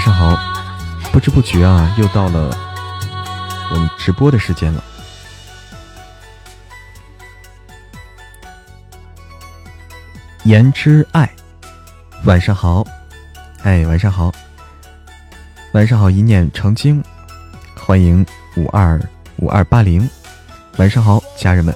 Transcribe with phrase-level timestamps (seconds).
[0.00, 0.34] 晚上好，
[1.12, 2.56] 不知不觉啊，又到了
[3.70, 4.82] 我们直播的时间了。
[10.44, 11.28] 言之爱，
[12.24, 12.82] 晚上好，
[13.62, 14.32] 哎，晚上好，
[15.72, 17.04] 晚上好，一念成精，
[17.76, 18.24] 欢迎
[18.56, 18.98] 五二
[19.36, 20.08] 五二八零，
[20.78, 21.74] 晚上好，家人们。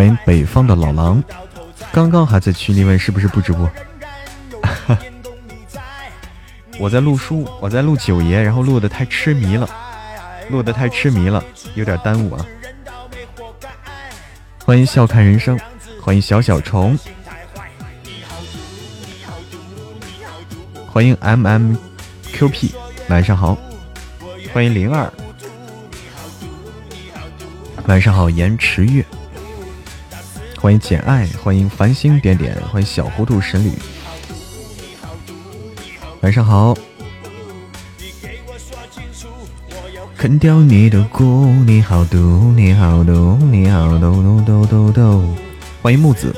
[0.00, 1.22] 欢迎北方的老狼，
[1.92, 3.70] 刚刚还在群里问是不是不直播。
[6.80, 9.68] 我在录书，我在录九爷，然后录的太痴迷了，
[10.48, 12.46] 录的太痴迷了，有点耽误啊。
[14.64, 15.60] 欢迎笑看人生，
[16.00, 16.98] 欢迎小小虫，
[20.86, 21.76] 欢迎 M M
[22.32, 22.74] Q P，
[23.10, 23.54] 晚上好，
[24.54, 25.12] 欢迎灵儿，
[27.84, 29.04] 晚上好，延迟月。
[30.60, 33.72] 欢迎简爱，欢迎繁星点点，欢迎小糊涂神旅，
[36.20, 36.76] 晚上好。
[40.18, 45.34] 啃掉你的骨，你好毒，你好毒，你好毒毒毒毒毒。
[45.80, 46.36] 欢迎木子，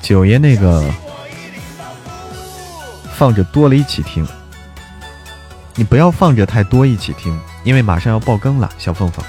[0.00, 0.88] 九爷那个
[3.16, 4.24] 放着多了一起听，
[5.74, 9.24] 你不要放着太多一起听，因为马上要爆更了，小凤凤，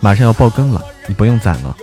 [0.00, 1.76] 马上要爆更了，你不用攒了。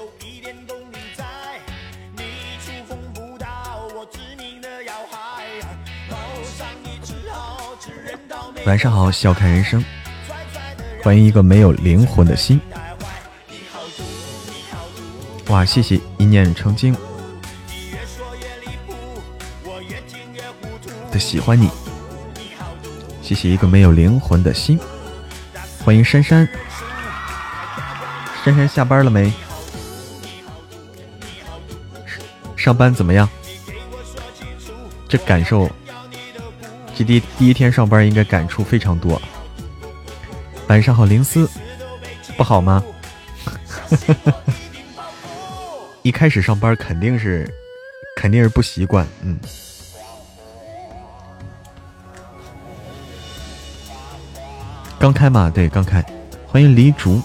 [8.71, 9.83] 晚上好，笑看人生，
[11.03, 12.57] 欢迎一个没有灵魂的心。
[15.47, 16.95] 哇，谢谢一念成精
[21.11, 21.69] 的喜欢你，
[23.21, 24.79] 谢谢一个没有灵魂的心。
[25.83, 26.47] 欢迎珊珊，
[28.45, 29.33] 珊珊下班了没？
[32.55, 33.27] 上班怎么样？
[35.09, 35.69] 这感受。
[37.03, 39.21] 第第一天上班应该感触非常多。
[40.67, 41.49] 晚上好，灵思，
[42.37, 42.83] 不好吗？
[46.01, 47.47] 一开始上班肯定是
[48.15, 49.39] 肯定是不习惯，嗯。
[54.97, 56.03] 刚开嘛，对，刚开。
[56.47, 57.21] 欢迎黎竹。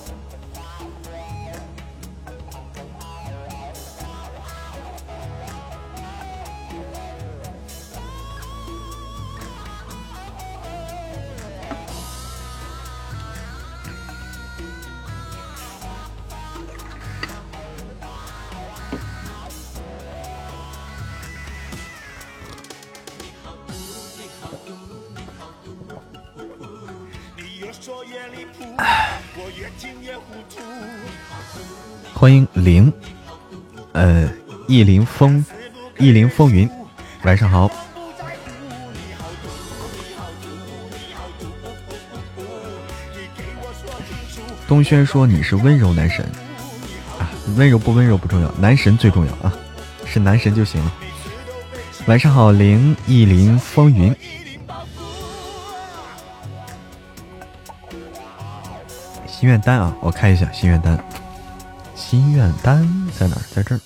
[36.36, 36.70] 风云，
[37.22, 37.70] 晚上好。
[44.68, 46.30] 东轩说你是温柔男神
[47.18, 49.50] 啊，温柔不温柔不重要，男神最重要啊，
[50.04, 50.92] 是男神就行了。
[52.04, 54.14] 晚上好，林一林风云。
[59.26, 61.02] 心愿单啊，我看一下心愿单。
[61.94, 62.86] 心愿单
[63.18, 63.42] 在哪儿？
[63.54, 63.80] 在这儿，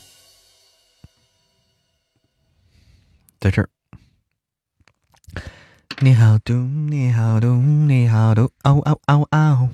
[3.40, 3.70] 在这儿。
[6.00, 9.70] 你好毒，你好毒，你好毒，嗷嗷嗷嗷！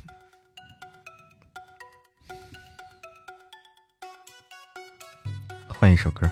[5.66, 6.30] 换一首歌。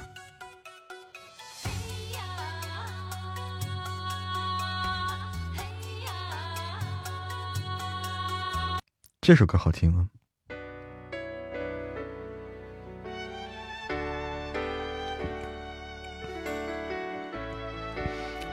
[9.20, 10.06] 这首歌好听啊。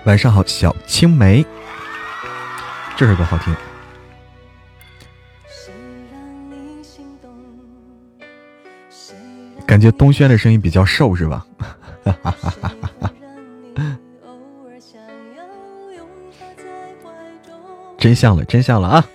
[0.05, 1.45] 晚上好，小青梅，
[2.97, 3.55] 这首歌好听。
[9.65, 11.45] 感觉东轩的声音比较瘦，是吧？
[17.97, 19.05] 真相了，真相了啊！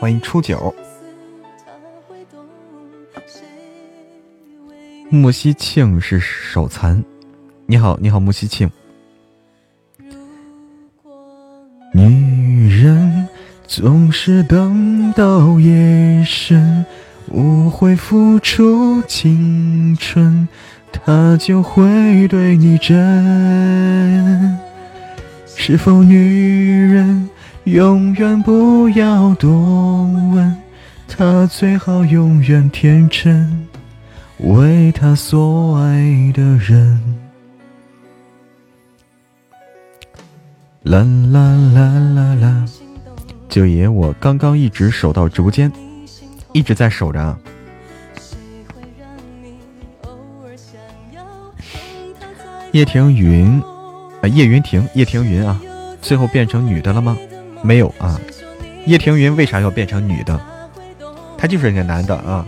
[0.00, 0.74] 欢迎初九。
[5.14, 7.02] 木西庆是手残，
[7.66, 8.70] 你好，你好，木西庆。
[11.92, 13.28] 女人
[13.66, 16.84] 总是等到夜深，
[17.30, 20.48] 无悔付出青春，
[20.92, 24.58] 他就会对你真。
[25.56, 26.16] 是否女
[26.92, 27.30] 人
[27.64, 30.02] 永远不要多
[30.34, 30.56] 问，
[31.06, 33.68] 他最好永远天真，
[34.44, 37.00] 为他所爱的人。
[40.82, 40.98] 啦
[41.32, 41.40] 啦
[41.72, 42.68] 啦啦啦！
[43.48, 45.72] 九爷，我刚刚一直守到直播间，
[46.52, 47.38] 一直在守着。
[52.72, 53.62] 叶庭云，
[54.20, 55.58] 啊，叶云婷，叶庭云啊，
[56.02, 57.16] 最后变成女的了吗？
[57.62, 58.20] 没有啊。
[58.84, 60.38] 叶庭云为啥要变成女的？
[61.38, 62.46] 他就是个男的啊，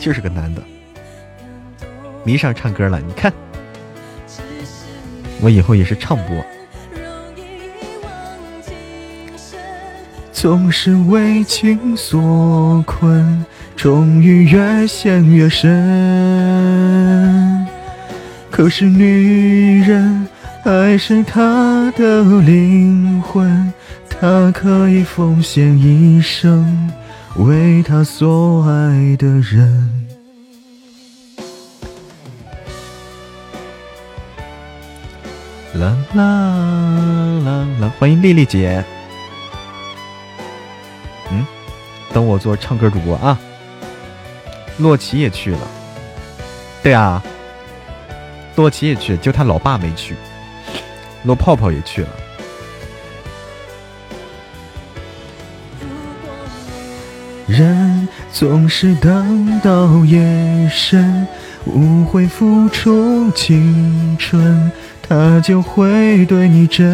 [0.00, 0.62] 就是个男的，
[2.24, 2.98] 迷上唱歌了。
[3.06, 3.30] 你看，
[5.42, 6.42] 我以后也是唱播。
[10.32, 13.44] 总是为情所困，
[13.76, 15.68] 终于越陷越深。
[18.50, 20.26] 可是女人
[20.64, 23.70] 爱是她的灵魂，
[24.08, 26.90] 她可以奉献一生
[27.36, 30.06] 为她所爱的人。
[35.74, 36.24] 啦啦
[37.44, 37.92] 啦啦！
[37.98, 38.84] 欢迎丽丽姐。
[41.30, 41.46] 嗯，
[42.12, 43.38] 等我做唱歌主播啊。
[44.78, 45.60] 洛奇也去了。
[46.82, 47.22] 对啊。
[48.56, 50.16] 洛奇也去，就他老爸没去。
[51.22, 52.08] 洛泡泡也去了。
[57.50, 61.26] 人总是等到夜深，
[61.66, 64.70] 无悔付出青春，
[65.02, 66.86] 他就会对你真。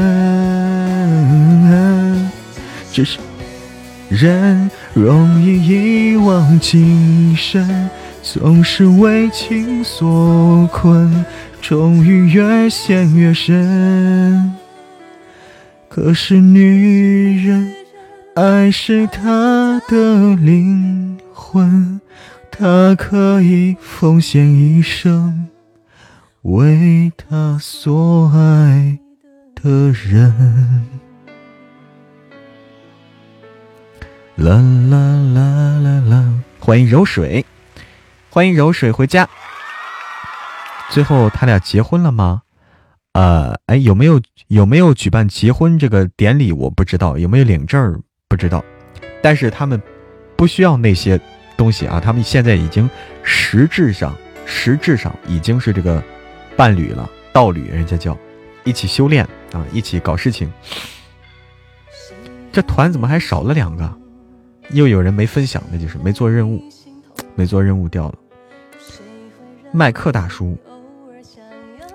[2.90, 3.18] 只是
[4.08, 7.90] 人容易一往情深，
[8.22, 11.24] 总是为情所困。
[11.60, 14.54] 终于越陷越深，
[15.88, 17.72] 可是女人
[18.36, 21.98] 爱是她的灵魂，
[22.50, 25.48] 她可以奉献一生
[26.42, 28.98] 为她所爱
[29.54, 30.86] 的人。
[34.34, 34.98] 啦啦
[35.32, 36.32] 啦啦啦！
[36.60, 37.42] 欢迎柔水，
[38.28, 39.26] 欢迎柔水回家。
[40.90, 42.42] 最后他俩结婚了吗？
[43.14, 46.52] 呃，哎，有没有有没有举办结婚这个典礼？
[46.52, 48.64] 我不知道，有没有领证儿不知道。
[49.22, 49.80] 但是他们
[50.36, 51.20] 不需要那些
[51.56, 52.88] 东西啊，他们现在已经
[53.22, 54.14] 实质上
[54.44, 56.02] 实质上已经是这个
[56.56, 58.16] 伴侣了，道侣，人家叫
[58.64, 60.52] 一起修炼啊，一起搞事情。
[62.52, 63.92] 这团怎么还少了两个？
[64.70, 66.62] 又有人没分享，那就是没做任务，
[67.34, 68.14] 没做任务掉了。
[69.72, 70.56] 麦克大叔。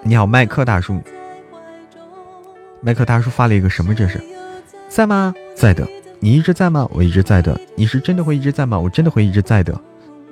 [0.04, 1.02] 你好，麦克大叔。
[2.82, 3.94] 麦克大叔发了一个什么？
[3.94, 4.22] 这是
[4.90, 5.34] 在吗？
[5.56, 5.88] 在的。
[6.24, 6.88] 你一直在吗？
[6.92, 7.60] 我一直在的。
[7.76, 8.80] 你是真的会一直在吗？
[8.80, 9.76] 我真的会一直在的。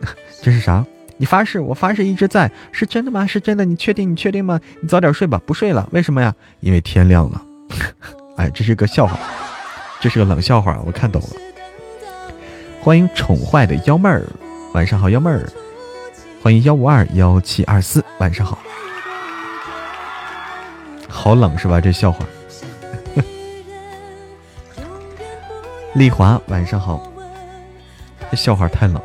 [0.40, 0.86] 这是啥？
[1.18, 3.26] 你发誓，我发誓一直在，是真的吗？
[3.26, 3.66] 是真的？
[3.66, 4.12] 你确定？
[4.12, 4.60] 你确定吗？
[4.82, 5.90] 你早点睡吧，不睡了。
[5.92, 6.32] 为什么呀？
[6.60, 7.42] 因为天亮了。
[8.38, 9.18] 哎，这是个笑话，
[10.00, 11.30] 这是个冷笑话，我看懂了。
[12.80, 14.24] 欢迎宠坏的幺妹儿，
[14.76, 15.50] 晚上好，幺妹儿。
[16.44, 18.60] 欢迎幺五二幺七二四，晚上好。
[21.08, 21.82] 好冷是吧？
[21.82, 22.24] 这笑话。
[25.96, 27.02] 丽华，晚上好。
[28.30, 29.02] 这笑话太冷。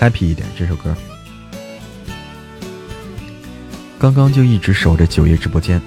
[0.00, 0.48] ，happy 一点。
[0.58, 0.96] 这首歌，
[3.98, 5.80] 刚刚就一直守着九爷直播间，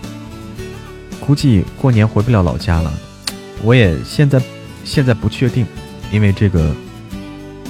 [1.20, 2.94] 估计过年回不了老家了。
[3.64, 4.42] 我也现在
[4.84, 5.66] 现在不确定，
[6.12, 6.76] 因为这个，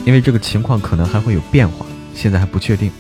[0.06, 2.92] 因为这个情况可能还会有变化，现在还不确定。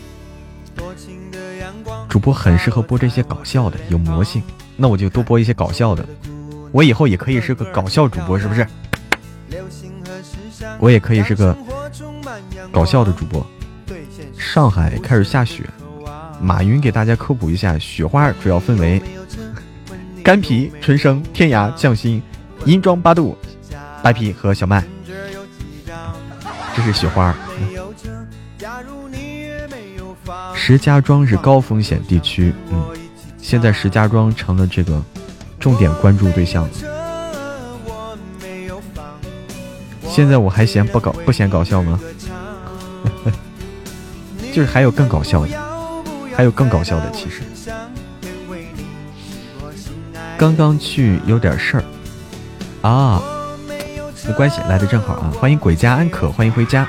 [2.08, 4.44] 主播很适合播这些搞笑的，有魔性，
[4.78, 6.06] 那我就多播一些搞笑的。
[6.72, 8.68] 我以后也可以是个搞笑主播，是不是？
[10.80, 11.58] 我也可以是个
[12.74, 13.46] 搞笑的主播。
[14.36, 15.63] 上海开始下雪，
[16.42, 19.00] 马云给大家科普一下，雪花主要分为
[20.24, 22.22] 干皮、纯生、天涯、匠心、
[22.65, 23.38] 银装八度、
[24.01, 24.84] 白皮和小麦。
[26.75, 27.36] 这是雪花。
[30.56, 32.84] 石家庄是高风险地区，嗯，
[33.38, 35.00] 现在石家庄成了这个
[35.60, 36.68] 重点关注对象。
[40.08, 42.00] 现在我还嫌不搞不嫌搞笑吗？
[44.54, 45.58] 就是还有更搞笑的，
[46.36, 47.12] 还有更搞笑的。
[47.12, 47.42] 其实
[50.38, 51.84] 刚刚去有点事儿
[52.88, 53.20] 啊，
[54.28, 55.34] 没关系，来的正好啊！
[55.40, 56.88] 欢迎鬼家安可，欢迎回家。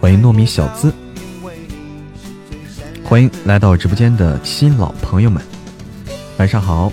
[0.00, 0.90] 欢迎糯米小资，
[3.04, 5.42] 欢迎来到直播间的新老朋友们，
[6.38, 6.90] 晚上好。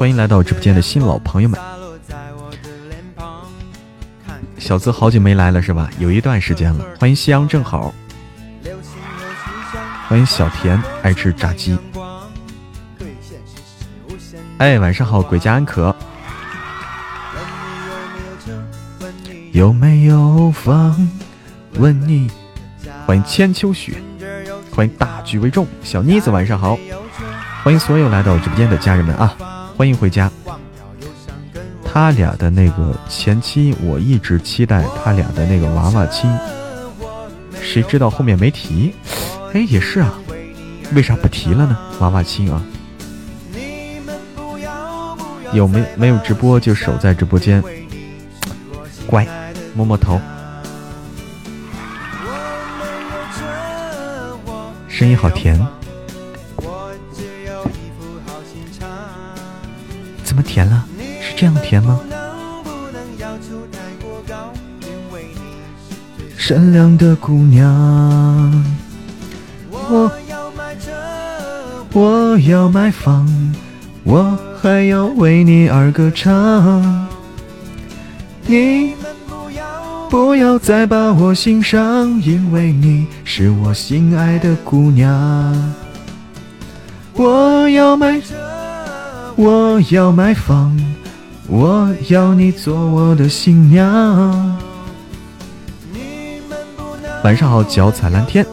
[0.00, 1.60] 欢迎来到直播间的新老朋友们，
[4.56, 5.90] 小资好久没来了是吧？
[5.98, 6.82] 有一段时间了。
[6.98, 7.92] 欢迎夕阳正好，
[10.08, 11.76] 欢迎小田爱吃炸鸡。
[14.56, 15.94] 哎，晚上好，鬼家安可。
[19.52, 20.96] 有没有房？
[21.74, 22.30] 问你。
[23.04, 24.02] 欢迎千秋雪，
[24.74, 26.78] 欢迎大局为重，小妮子晚上好。
[27.62, 29.36] 欢迎所有来到直播间的家人们啊！
[29.80, 30.30] 欢迎回家。
[31.82, 36.30] 他俩的那个前妻，我一直期待他俩的那个娃娃亲，
[37.62, 38.94] 谁知道后面没提？
[39.54, 40.12] 哎，也是啊，
[40.92, 41.78] 为啥不提了呢？
[41.98, 42.62] 娃娃亲啊，
[45.54, 47.64] 有没没有直播就守在直播间，
[49.06, 49.26] 乖，
[49.72, 50.20] 摸摸头，
[54.88, 55.58] 声音好甜。
[60.42, 60.86] 甜了？
[61.20, 62.00] 是这样甜吗？
[66.36, 68.64] 善良的姑娘，
[69.70, 70.10] 我
[71.92, 73.28] 我要买房，
[74.02, 77.06] 我还要为你而歌唱。
[78.46, 78.94] 你
[80.08, 85.54] 不要再把我心伤，因为你是我心爱的姑娘。
[87.12, 88.39] 我要买车。
[89.36, 90.78] 我要买房，
[91.46, 94.58] 我要你做我的新娘。
[97.24, 98.44] 晚上好，脚踩蓝天。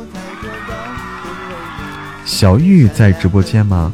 [2.25, 3.91] 小玉在直播间吗？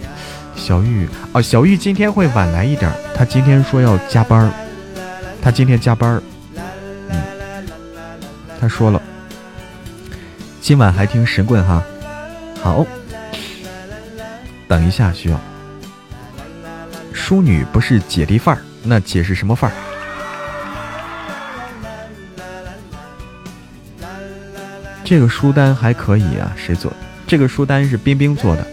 [0.56, 4.52] 小玉哦，小玉今天会晚来一点，她今天说要加班儿
[5.42, 6.22] 她今天加班
[7.10, 7.22] 嗯，
[8.60, 9.02] 她说了，
[10.62, 11.84] 今晚还听神棍哈。
[12.62, 12.86] 好，
[14.68, 15.40] 等一下需要。
[17.26, 19.74] 淑女不是姐弟范儿，那姐是什么范儿？
[25.06, 26.98] 这个书单还可以啊，谁做的？
[27.26, 28.68] 这个书单是冰冰做的，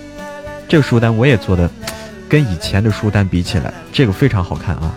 [0.68, 1.70] 这个书单我也做的，
[2.28, 4.92] 跟以前的书单比起来，这个非常好看啊。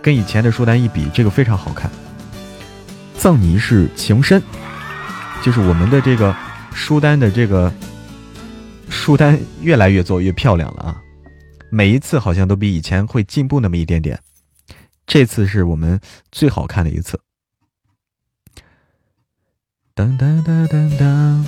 [0.00, 1.90] 跟以前的书单一比，这个非常好看。
[3.18, 4.42] 赠你一世情深，
[5.42, 6.34] 就是我们的这个
[6.72, 7.70] 书单的这个
[8.88, 10.96] 书单越来越做越漂亮了啊。
[11.70, 14.18] 每一次好像都比以前会进步那么一点点，
[15.06, 16.00] 这次是我们
[16.32, 17.20] 最好看的一次。
[19.94, 21.46] 当当当当当，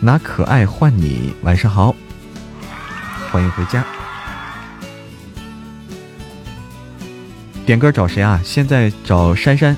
[0.00, 1.94] 拿可爱换你，晚上好，
[3.30, 3.84] 欢迎回家。
[7.64, 8.40] 点歌找谁啊？
[8.44, 9.76] 现在找珊珊，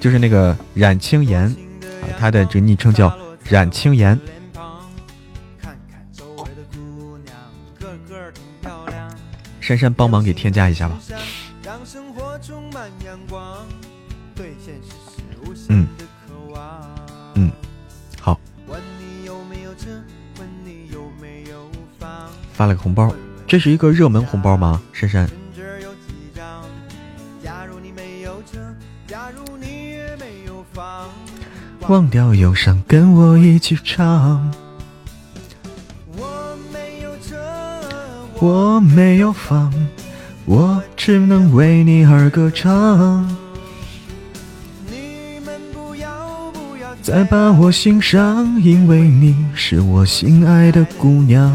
[0.00, 1.44] 就是那个冉青言
[1.82, 3.16] 啊，他的这个昵称叫
[3.48, 4.18] 冉青言。
[9.68, 10.98] 珊珊，帮忙给添加一下吧。
[15.68, 15.86] 嗯
[17.34, 17.52] 嗯，
[18.18, 18.40] 好。
[22.54, 23.14] 发了个红包，
[23.46, 24.80] 这是一个热门红包吗？
[24.94, 25.28] 珊珊。
[31.88, 34.50] 忘掉忧伤，跟我一起唱。
[38.40, 39.72] 我没有房，
[40.44, 43.28] 我只能为你而歌唱。
[44.88, 46.08] 你们不要
[46.52, 51.50] 不要再把我心伤，因为你是我心爱的姑娘。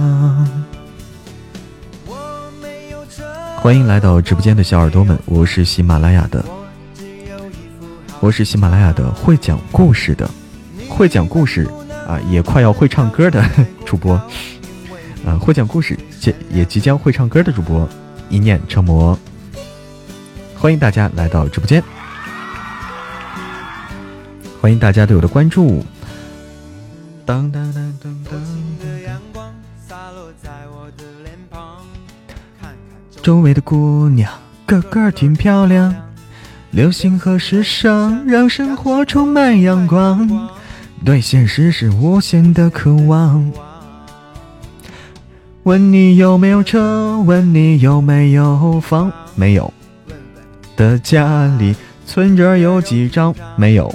[3.55, 6.43] 欢迎来到直播间的小耳朵们，我是喜马拉雅的，
[8.19, 10.29] 我是喜马拉雅的会讲故事的，
[10.89, 11.65] 会讲故事
[12.05, 13.41] 啊，也快要会唱歌的
[13.85, 14.21] 主播。
[15.25, 17.87] 啊，会讲故事，也也即将会唱歌的主播
[18.29, 19.17] 一念成魔，
[20.57, 21.81] 欢迎大家来到直播间，
[24.61, 25.85] 欢迎大家对我的关注。
[27.25, 28.33] 当当当当当，
[33.21, 34.29] 周围的姑娘
[34.65, 35.95] 个个挺漂亮。
[36.71, 40.49] 流行和时尚让生活充满阳光，
[41.05, 43.49] 对现实是无限的渴望。
[45.63, 47.17] 问你有没有车？
[47.25, 49.09] 问你有没有房？
[49.33, 49.73] 没有。
[50.75, 51.73] 的家里
[52.05, 53.33] 存折有几张？
[53.55, 53.93] 没有。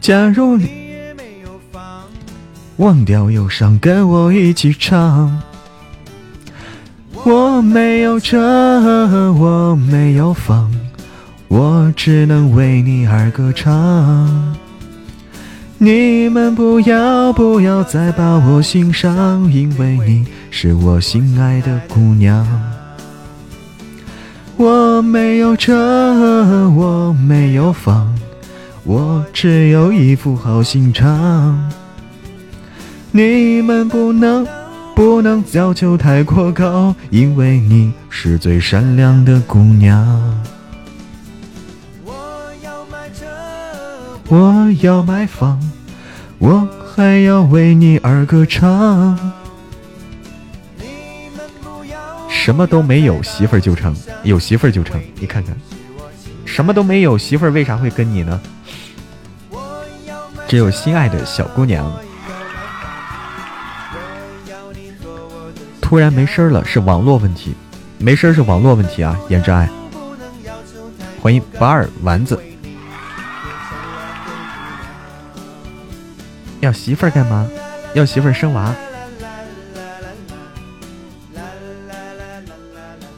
[0.00, 0.64] 假如你
[1.16, 2.02] 没有房
[2.78, 5.40] 忘掉忧伤，跟我一起唱。
[7.22, 10.74] 我没有车，我没有房，
[11.46, 14.56] 我只能为你而歌唱。
[15.84, 22.46] 你们不要不要再把我心伤，因为你是我心爱的姑娘。
[24.56, 28.16] 我没有车，我没有房，
[28.84, 31.68] 我只有一副好心肠。
[33.10, 34.46] 你们不能。
[34.94, 40.06] 不能要求太过高，因为你是最善良的姑娘。
[44.28, 45.60] 我要买房，
[46.38, 49.18] 我还要为你而歌唱。
[52.28, 55.00] 什么都没有，媳妇儿就成；有媳妇儿就成。
[55.20, 55.56] 你看看，
[56.44, 58.40] 什么都没有，媳妇儿为啥会跟你呢？
[60.48, 61.90] 只有心爱的小姑娘。
[65.80, 67.54] 突然没声了，是网络问题。
[67.98, 69.16] 没声是网络问题啊！
[69.28, 69.68] 颜之爱，
[71.20, 72.36] 欢迎八二丸子。
[76.62, 77.50] 要媳妇儿干嘛？
[77.92, 78.72] 要媳妇儿生娃。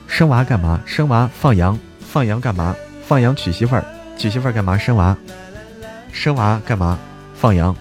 [0.08, 0.80] 生娃干嘛？
[0.86, 2.74] 生娃放羊，放羊干嘛？
[3.06, 3.84] 放羊娶媳妇儿，
[4.16, 4.78] 娶媳妇儿干嘛？
[4.78, 5.14] 生娃，
[6.10, 6.98] 生娃干嘛？
[7.34, 7.76] 放羊。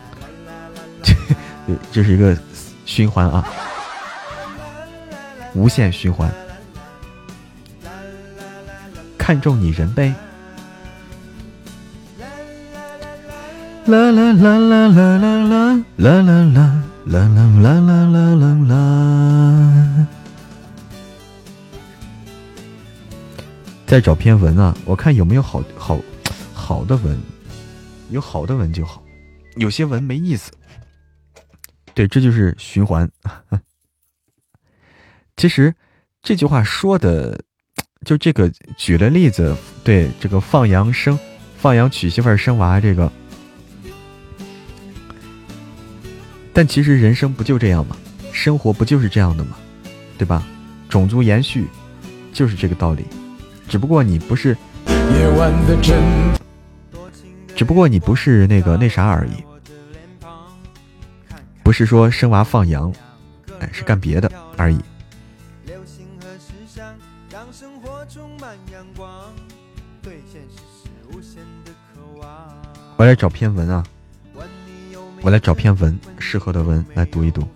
[1.01, 1.13] 这
[1.93, 2.37] 这是一个
[2.85, 3.47] 循环啊。
[5.53, 6.29] 无限循环，
[9.17, 10.13] 看中你人呗。
[13.85, 20.07] 啦啦啦啦啦啦啦啦啦啦啦啦啦啦啦啦。
[23.85, 25.99] 再找篇文啊，我看有没有好好
[26.53, 27.19] 好的文，
[28.09, 29.03] 有好的文就好，
[29.57, 30.53] 有些文没意思。
[31.93, 33.11] 对，这就是循环。
[35.35, 35.75] 其实
[36.21, 37.37] 这句话说的，
[38.05, 41.19] 就这个举了例子，对这个放羊生、
[41.57, 43.11] 放羊娶媳妇生娃这个，
[46.53, 47.97] 但其实人生不就这样吗？
[48.31, 49.57] 生活不就是这样的吗？
[50.17, 50.43] 对吧？
[50.87, 51.67] 种族延续
[52.31, 53.03] 就是这个道理，
[53.67, 54.55] 只不过你不是，
[57.55, 59.43] 只不过你不是那个那啥而已，
[61.63, 62.93] 不是说生娃放羊，
[63.59, 64.79] 哎，是干别的而已。
[72.97, 73.83] 我来找篇文啊！
[75.23, 77.47] 我来找篇文，适合的文来读一读。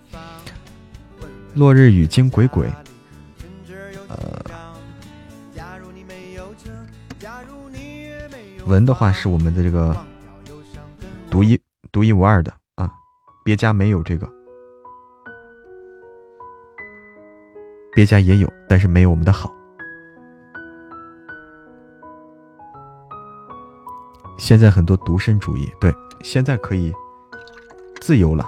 [1.54, 2.66] 落日与惊鬼鬼，
[4.08, 4.42] 呃，
[8.64, 9.94] 文的话是我们的这个
[11.30, 11.60] 独一
[11.92, 12.90] 独一无二的啊，
[13.44, 14.26] 别家没有这个，
[17.92, 19.52] 别家也有，但是没有我们的好。
[24.38, 26.90] 现在很多独身主义，对，现在可以
[28.00, 28.44] 自由了，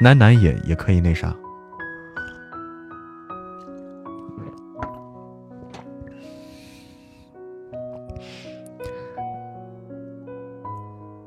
[0.00, 1.34] 男男也也可以那啥。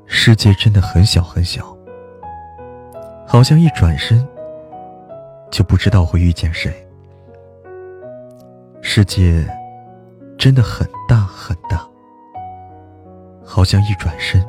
[0.06, 1.76] 世界真的很小很小，
[3.26, 4.26] 好像一转身
[5.50, 6.72] 就不知道会遇见谁。
[8.82, 9.46] 世界
[10.38, 11.86] 真的很大很大。
[13.44, 14.44] 好像一转身，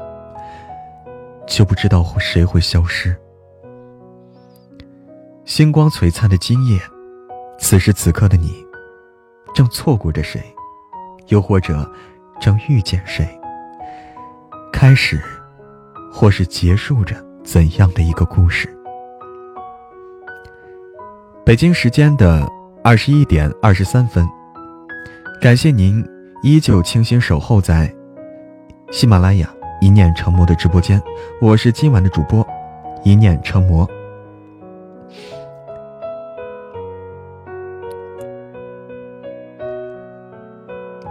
[1.48, 3.16] 就不知道谁会消失。
[5.46, 6.80] 星光璀璨的今夜，
[7.58, 8.64] 此时此刻的你，
[9.56, 10.42] 正错过着谁，
[11.28, 11.90] 又或者
[12.40, 13.26] 正遇见谁？
[14.74, 15.20] 开始，
[16.12, 18.72] 或是结束着怎样的一个故事？
[21.46, 22.46] 北京时间的
[22.84, 24.28] 二十一点二十三分，
[25.42, 26.06] 感谢您
[26.44, 27.92] 依旧倾心守候在。
[28.92, 31.02] 喜马拉雅一念成魔的直播间，
[31.40, 32.46] 我是今晚的主播
[33.04, 33.86] 一念成魔，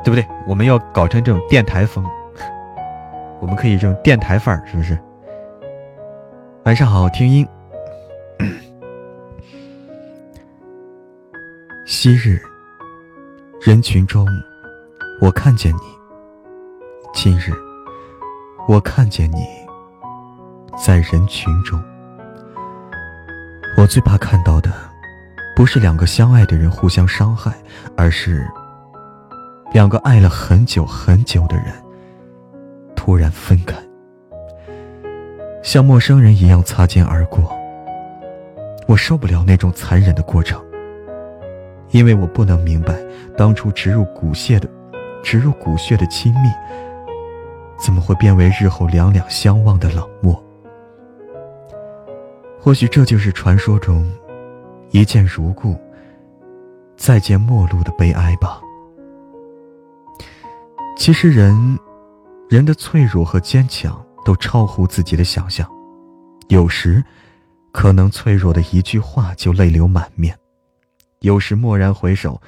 [0.05, 0.26] 对不对？
[0.46, 2.05] 我们要搞成这种电台风，
[3.40, 4.98] 我们可以这种电台范儿，是不是？
[6.64, 7.46] 晚上好，听音。
[11.87, 12.40] 昔日
[13.61, 14.26] 人群中，
[15.20, 15.79] 我看见你。
[17.14, 17.52] 今日，
[18.68, 19.46] 我看见你，
[20.76, 21.81] 在人群中。
[23.79, 24.72] 我最怕看到的，
[25.55, 27.52] 不是两个相爱的人互相伤害，
[27.96, 28.44] 而是
[29.72, 31.66] 两个爱了很久很久的人
[32.96, 33.76] 突然分开，
[35.62, 37.55] 像陌生人一样擦肩而过。
[38.88, 40.61] 我受不了那种残忍的过程，
[41.90, 42.96] 因为我不能明白
[43.37, 44.68] 当初植入骨血的、
[45.22, 46.48] 植入骨血的亲密，
[47.78, 50.42] 怎么会变为日后两两相望的冷漠。
[52.58, 54.10] 或许这就是传说中
[54.90, 55.76] 一见如故、
[56.96, 58.60] 再见陌路的悲哀吧。
[60.96, 61.78] 其实，人
[62.48, 65.68] 人的脆弱和坚强都超乎自己的想象，
[66.48, 67.04] 有时。
[67.72, 70.34] 可能脆弱的一句话就泪流满面，
[71.20, 72.40] 有时蓦然回首，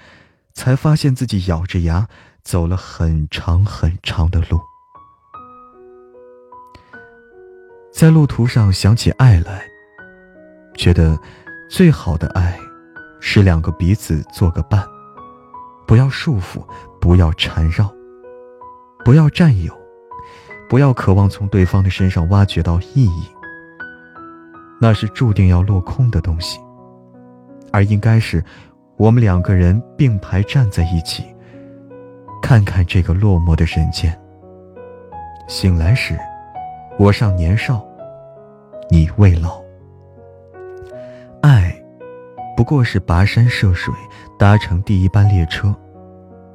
[0.55, 2.09] 才发现自己咬着牙
[2.43, 4.59] 走了很长很长的路。
[7.91, 9.63] 在路途上想起爱来，
[10.75, 11.19] 觉得
[11.69, 12.59] 最好的爱，
[13.19, 14.85] 是两个彼此做个伴，
[15.87, 16.65] 不要束缚，
[17.01, 17.93] 不要缠绕，
[19.05, 19.73] 不要占有，
[20.69, 23.29] 不要渴望从对方的身上挖掘到意义。
[24.81, 26.61] 那是注定要落空的东西，
[27.73, 28.45] 而应该是
[28.97, 31.25] 我们两个人并排站在一起，
[32.41, 34.17] 看看这个落寞的人间。
[35.49, 36.17] 醒来时，
[36.99, 37.87] 我尚年少，
[38.91, 39.63] 你未老。
[41.41, 41.73] 爱，
[42.57, 43.95] 不过是跋山涉水，
[44.37, 45.73] 搭乘第一班列车，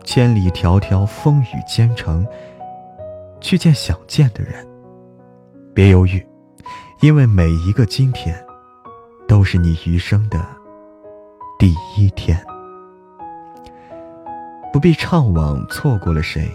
[0.03, 2.27] 千里迢迢，风雨兼程，
[3.39, 4.67] 去见想见的人。
[5.73, 6.21] 别犹豫。
[6.99, 8.35] 因为每一个今天，
[9.27, 10.45] 都是你余生的
[11.57, 12.37] 第一天。
[14.73, 16.49] 不必怅惘错过了谁，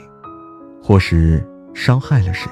[0.83, 2.51] 或是伤害了谁。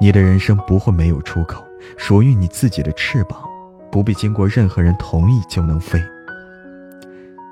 [0.00, 1.64] 你的人生不会没有出口，
[1.96, 3.42] 属于你自己的翅膀，
[3.90, 6.00] 不必经过任何人同意就能飞。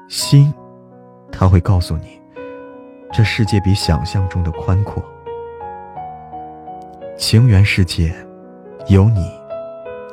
[0.08, 0.52] 心，
[1.30, 2.20] 他会告诉你，
[3.12, 5.02] 这世界比想象中的宽阔。
[7.16, 8.14] 情缘世界，
[8.88, 9.40] 有你。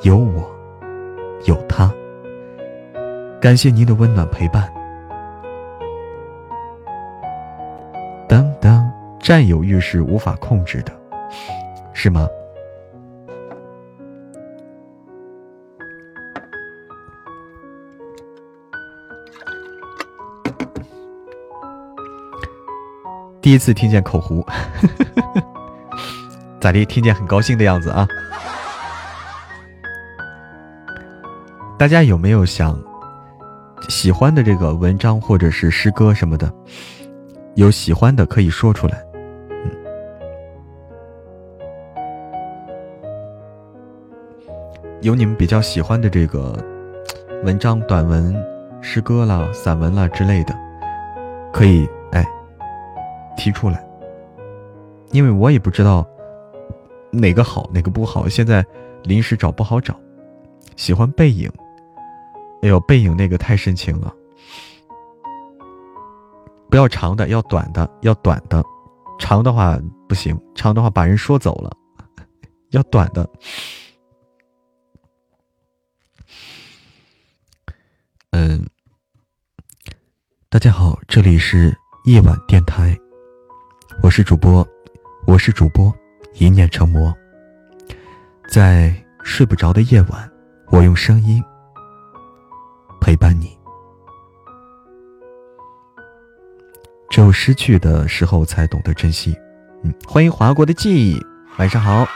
[0.03, 0.47] 有我，
[1.45, 1.91] 有他。
[3.41, 4.71] 感谢您的温暖陪伴。
[8.29, 8.87] 当当，
[9.19, 10.93] 占有欲是无法控制的，
[11.99, 12.29] 是吗？
[23.41, 24.45] 第一次听见口胡，
[26.61, 26.85] 咋地？
[26.85, 28.07] 听见很高兴的样子啊？
[31.79, 32.79] 大家有没有想
[33.89, 36.53] 喜欢的这个文章或者是诗歌什么的？
[37.55, 39.06] 有喜欢的可以说出来。
[45.01, 46.57] 有你们比较喜欢的这个
[47.45, 48.35] 文章、短文、
[48.81, 50.55] 诗歌啦、散文啦之类的，
[51.53, 52.25] 可以哎
[53.35, 53.85] 提出来。
[55.11, 56.05] 因为我也不知道
[57.11, 58.65] 哪个好，哪个不好，现在
[59.03, 59.95] 临时找不好找。
[60.75, 61.51] 喜欢背影。
[62.63, 64.11] 哎呦，背影那个太深情了，
[66.71, 68.63] 不要长的，要短的，要短的，
[69.19, 69.79] 长的话
[70.09, 71.71] 不行，长的话把人说走了，
[72.71, 73.29] 要短的。
[78.39, 78.63] 嗯，
[80.47, 82.95] 大家好，这里是夜晚电台，
[84.03, 84.63] 我是主播，
[85.25, 85.91] 我是主播，
[86.35, 87.11] 一念成魔，
[88.47, 90.31] 在睡不着的夜晚，
[90.67, 91.43] 我用声音。
[93.01, 93.57] 陪伴你，
[97.09, 99.35] 只有失去的时候才懂得珍惜。
[99.83, 101.19] 嗯，欢迎华国的记忆，
[101.57, 102.07] 晚上好，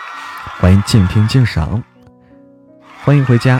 [0.60, 1.84] 欢迎静听静赏，
[3.04, 3.60] 欢迎回家，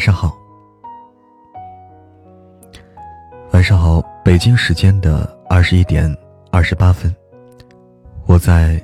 [0.00, 0.34] 晚上好。
[3.52, 6.10] 晚上好，北京时间的二十一点
[6.50, 7.14] 二十八分，
[8.26, 8.82] 我在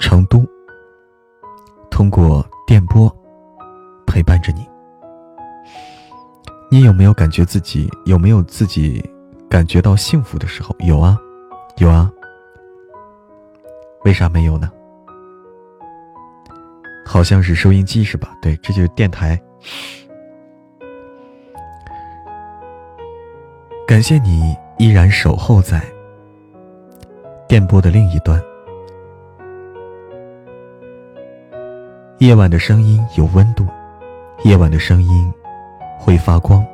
[0.00, 0.44] 成都，
[1.88, 3.08] 通过电波
[4.08, 4.68] 陪伴着你。
[6.68, 9.08] 你有没有感觉自己有没有自己
[9.48, 10.74] 感觉到幸福的时候？
[10.80, 11.16] 有啊，
[11.76, 12.10] 有啊。
[14.04, 14.68] 为啥没有呢？
[17.08, 18.36] 好像是收音机是吧？
[18.42, 19.40] 对，这就是电台。
[23.86, 25.80] 感谢你依然守候在
[27.48, 28.42] 电波的另一端。
[32.18, 33.64] 夜晚的声音有温度，
[34.42, 35.32] 夜晚的声音
[35.98, 36.66] 会发光。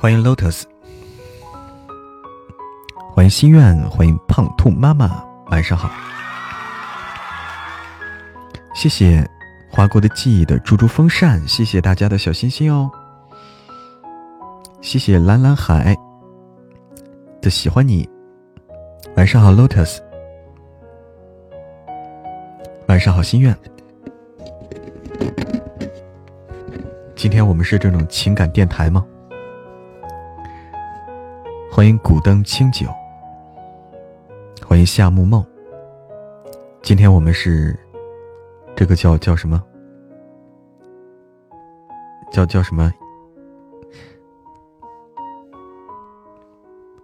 [0.00, 0.62] 欢迎 Lotus，
[3.12, 5.90] 欢迎心愿，欢迎胖兔妈妈，晚上好。
[8.74, 9.28] 谢谢
[9.70, 12.90] 划过的记忆的猪猪风扇，谢谢大家的小心心哦。
[14.80, 15.94] 谢谢蓝蓝海
[17.42, 18.08] 的喜欢你，
[19.16, 19.98] 晚上好 Lotus，
[22.86, 23.54] 晚上好心愿。
[27.14, 29.04] 今天我们是这种情感电台吗？
[31.72, 32.92] 欢迎古灯清酒，
[34.66, 35.46] 欢迎夏木梦。
[36.82, 37.78] 今天我们是
[38.74, 39.62] 这个叫叫什么？
[42.32, 42.92] 叫叫什么？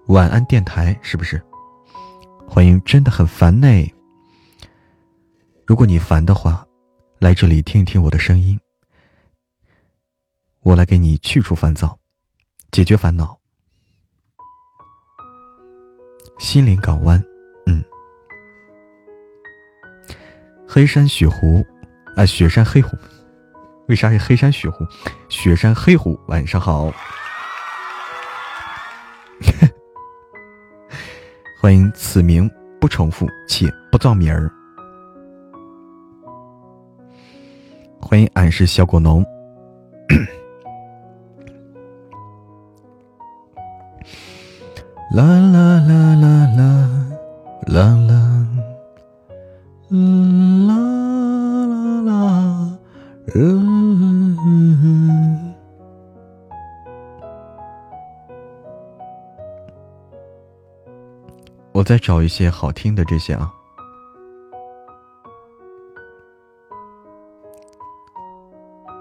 [0.08, 1.40] 晚安电台是不是？
[2.44, 3.68] 欢迎真的很烦呢。
[5.64, 6.66] 如果你烦的话，
[7.20, 8.58] 来这里听一听我的声音，
[10.62, 11.96] 我来给你去除烦躁，
[12.72, 13.35] 解决烦恼。
[16.38, 17.20] 心灵港湾，
[17.66, 17.82] 嗯，
[20.68, 21.64] 黑山雪湖，
[22.14, 22.96] 啊，雪山黑湖，
[23.88, 24.84] 为啥是黑山雪湖？
[25.28, 26.92] 雪山黑湖，晚上好，
[31.60, 32.48] 欢迎此名
[32.80, 34.50] 不重复且不造名儿，
[38.00, 39.24] 欢迎俺是小果农。
[45.10, 46.70] 啦啦啦啦啦
[47.66, 48.20] 啦啦，
[50.66, 50.76] 啦
[51.66, 52.10] 啦啦，
[53.34, 53.56] 嗯。
[61.72, 63.52] 我再找一些好听的这些啊，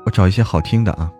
[0.05, 1.11] 我找一些好听的啊。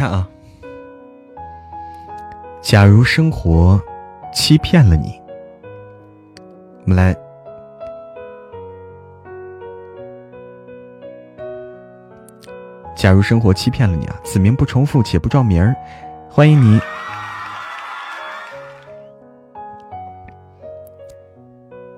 [0.00, 0.26] 看啊，
[2.62, 3.78] 假如生活
[4.32, 5.20] 欺骗了你，
[6.84, 7.14] 我们来。
[12.96, 15.76] 假如生活欺骗了你啊，此名不重复且不撞名儿，
[16.30, 16.80] 欢迎你。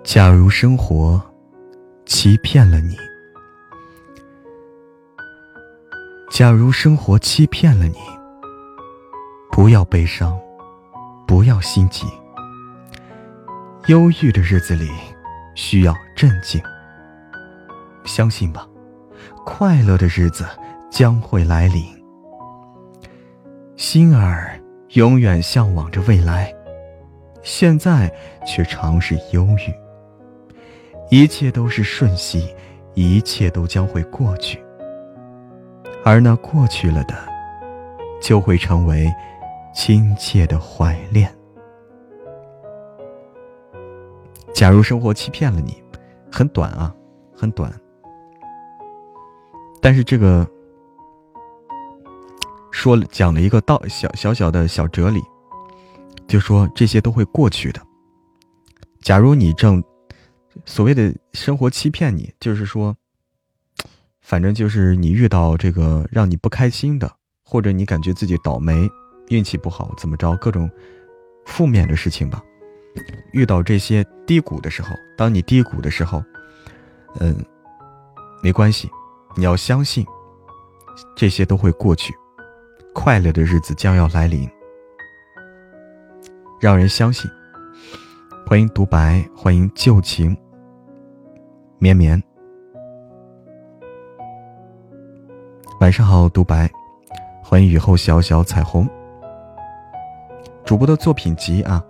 [0.03, 1.23] 假如生活
[2.05, 2.97] 欺骗了你。
[6.33, 7.99] 假如生活欺骗了你，
[9.51, 10.35] 不要悲伤，
[11.27, 12.07] 不要心急。
[13.89, 14.89] 忧郁的日子里
[15.55, 16.59] 需要镇静。
[18.05, 18.67] 相信吧，
[19.45, 20.47] 快乐的日子
[20.91, 21.85] 将会来临。
[23.77, 24.59] 心儿
[24.95, 26.51] 永远向往着未来，
[27.43, 28.11] 现在
[28.47, 31.15] 却常是忧郁。
[31.15, 32.49] 一切都是瞬息，
[32.95, 34.62] 一切都将会过去。
[36.05, 37.15] 而那过去了的，
[38.21, 39.13] 就会成为
[39.73, 41.33] 亲切的怀恋。
[44.53, 45.81] 假如生活欺骗了你，
[46.31, 46.93] 很短啊，
[47.35, 47.73] 很短。
[49.81, 50.47] 但是这个
[52.73, 55.23] 说了讲了一个道小小小的小哲理，
[56.27, 57.81] 就说这些都会过去的。
[59.01, 59.83] 假如你正
[60.65, 62.97] 所谓的生活欺骗你，就是说。
[64.23, 67.11] 反正就是你遇到这个让你不开心的，
[67.45, 68.89] 或者你感觉自己倒霉、
[69.29, 70.71] 运气不好，怎么着，各种
[71.45, 72.43] 负面的事情吧。
[73.33, 76.23] 遇到这些低谷的时候，当你低谷的时候，
[77.19, 77.37] 嗯，
[78.43, 78.89] 没关系，
[79.37, 80.07] 你要相信，
[81.17, 82.15] 这些都会过去，
[82.95, 84.49] 快乐的日子将要来临。
[86.61, 87.31] 让人相信。
[88.47, 90.37] 欢迎独白，欢迎旧情
[91.79, 92.23] 绵绵。
[95.83, 96.71] 晚上好，独白，
[97.43, 98.89] 欢迎雨后小小彩虹。
[100.65, 101.83] 主播的作品集啊，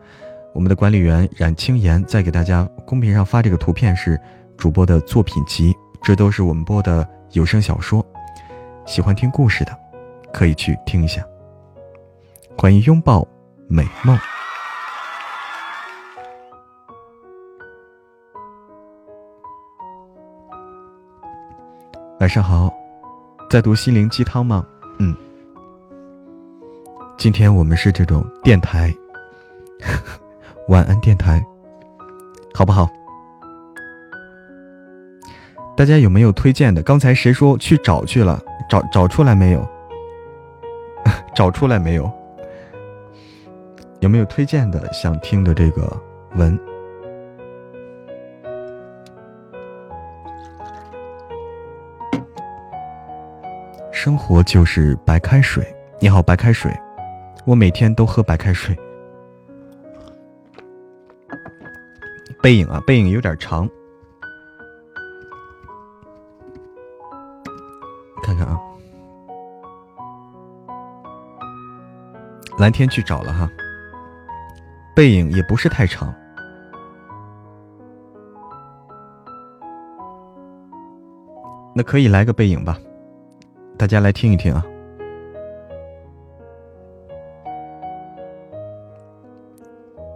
[0.55, 4.19] 我们的管理员冉青言在给大家公屏上发这个图片是
[4.57, 8.03] 主播的作品集，这都是我们播的有声小说，
[8.87, 9.79] 喜欢听故事的
[10.33, 11.23] 可以去听一下。
[12.57, 13.29] 欢迎拥抱
[13.69, 14.19] 美梦。
[22.21, 22.73] 晚上好，
[23.53, 24.65] 在读心灵鸡汤吗？
[24.99, 25.15] 嗯，
[27.19, 28.91] 今天我们是这种电台，
[30.69, 31.45] 晚安电台，
[32.55, 32.89] 好不好？
[35.77, 36.83] 大家有没有推荐的？
[36.83, 38.41] 刚才谁说去找去了？
[38.71, 39.69] 找找出来没有？
[41.37, 42.11] 找出来没有？
[44.01, 45.95] 有没有推荐的想听的这个
[46.37, 46.59] 文？
[54.03, 55.65] 生活就是白开水。
[56.01, 56.77] 你好，白开水，
[57.47, 58.77] 我每天都喝白开水。
[62.43, 63.71] 背影啊，背影有点长，
[68.25, 68.59] 看看啊。
[72.59, 73.49] 蓝天去找了哈，
[74.97, 76.13] 背影也不是太长，
[81.73, 82.77] 那可以来个背影吧。
[83.83, 84.65] 大家来听一听啊，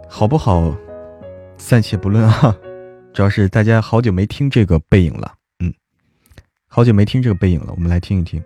[0.07, 0.73] 好不好？
[1.57, 2.57] 暂且不论啊，
[3.13, 5.73] 主要是大家好久没听这个背影了，嗯，
[6.65, 8.41] 好久没听这个背影了，我们来听一听。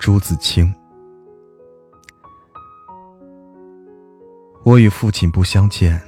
[0.00, 0.74] 朱自清。
[4.62, 6.00] 我与父亲不相见，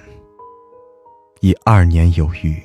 [1.41, 2.61] 已二年有余。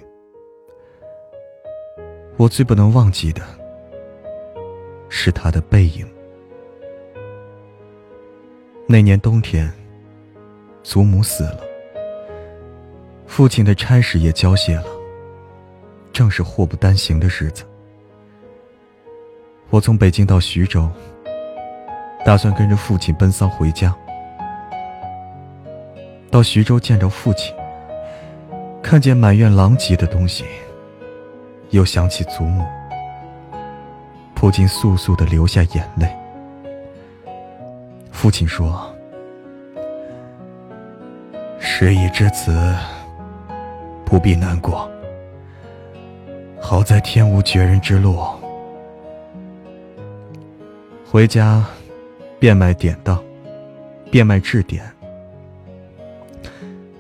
[2.38, 3.42] 我最不能忘记的，
[5.10, 6.08] 是他的背影。
[8.88, 9.70] 那年冬天，
[10.82, 11.60] 祖母死了，
[13.26, 14.88] 父亲的差事也交卸了，
[16.14, 17.66] 正是祸不单行的日子。
[19.70, 20.90] 我从北京到徐州，
[22.28, 23.96] 打算跟着父亲奔丧回家。
[26.30, 27.56] 到徐州见着父亲，
[28.84, 30.44] 看见满院狼藉的东西，
[31.70, 32.66] 又想起祖母，
[34.36, 36.14] 不禁簌簌的流下眼泪。
[38.12, 38.94] 父亲说
[41.58, 42.76] ：“事已至此，
[44.04, 44.92] 不必难过。
[46.60, 48.22] 好在天无绝人之路。”
[51.10, 51.64] 回家，
[52.40, 53.22] 变卖典当，
[54.12, 54.86] 变卖质典。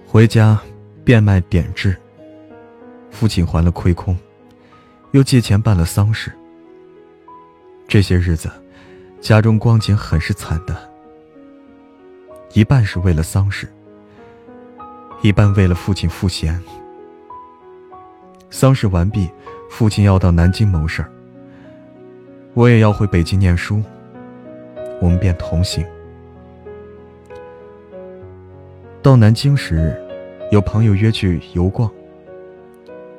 [0.08, 0.60] 回家，
[1.04, 1.95] 变卖典质。
[3.12, 4.17] 父亲还了亏空，
[5.12, 6.32] 又借钱办了丧事。
[7.88, 8.50] 这些日子，
[9.21, 10.76] 家中光景很是惨淡。
[12.54, 13.67] 一半是为了丧事，
[15.21, 16.60] 一半为了父亲赋闲。
[18.50, 19.30] 丧事完毕，
[19.69, 21.12] 父亲要到南京谋事儿，
[22.56, 23.84] 我也要回北京念书。
[24.99, 25.86] 我们便同行。
[29.01, 29.95] 到南京时，
[30.51, 31.89] 有朋友约去游逛，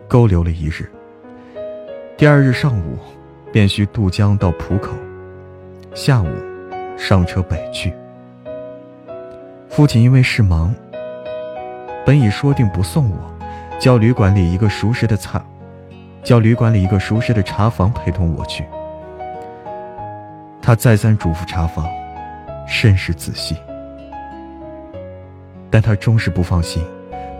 [0.06, 0.90] 勾留了一日。
[2.16, 2.98] 第二日上午，
[3.52, 4.92] 便需渡江到浦口，
[5.94, 6.28] 下午
[6.96, 7.92] 上车北去。
[9.68, 10.74] 父亲因为事忙，
[12.04, 13.16] 本已说定不送我，
[13.78, 15.42] 叫旅馆里一个熟识的茶，
[16.22, 18.64] 叫旅馆里一个熟识的茶房陪同我去。
[20.60, 21.88] 他再三嘱咐查房，
[22.66, 23.56] 甚是仔细，
[25.70, 26.84] 但他终是不放心，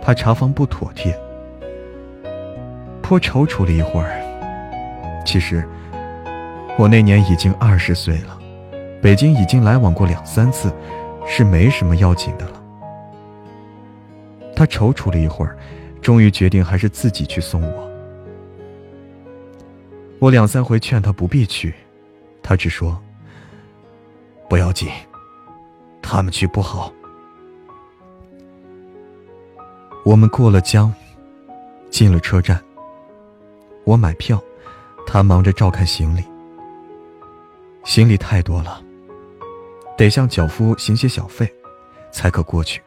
[0.01, 1.15] 怕查房不妥帖，
[3.03, 4.19] 颇踌躇了一会儿。
[5.25, 5.63] 其实，
[6.77, 8.39] 我那年已经二十岁了，
[9.01, 10.73] 北京已经来往过两三次，
[11.27, 12.53] 是没什么要紧的了。
[14.55, 15.55] 他踌躇了一会儿，
[16.01, 17.89] 终于决定还是自己去送我。
[20.17, 21.75] 我两三回劝他不必去，
[22.41, 22.99] 他只说。
[24.49, 24.89] 不要紧，
[26.01, 26.91] 他们去不好。
[30.03, 30.91] 我们过了江，
[31.91, 32.59] 进了车站。
[33.83, 34.41] 我买票，
[35.05, 36.23] 他忙着照看行李。
[37.83, 38.81] 行李太多了，
[39.95, 41.47] 得向脚夫行些小费，
[42.11, 42.81] 才可过去。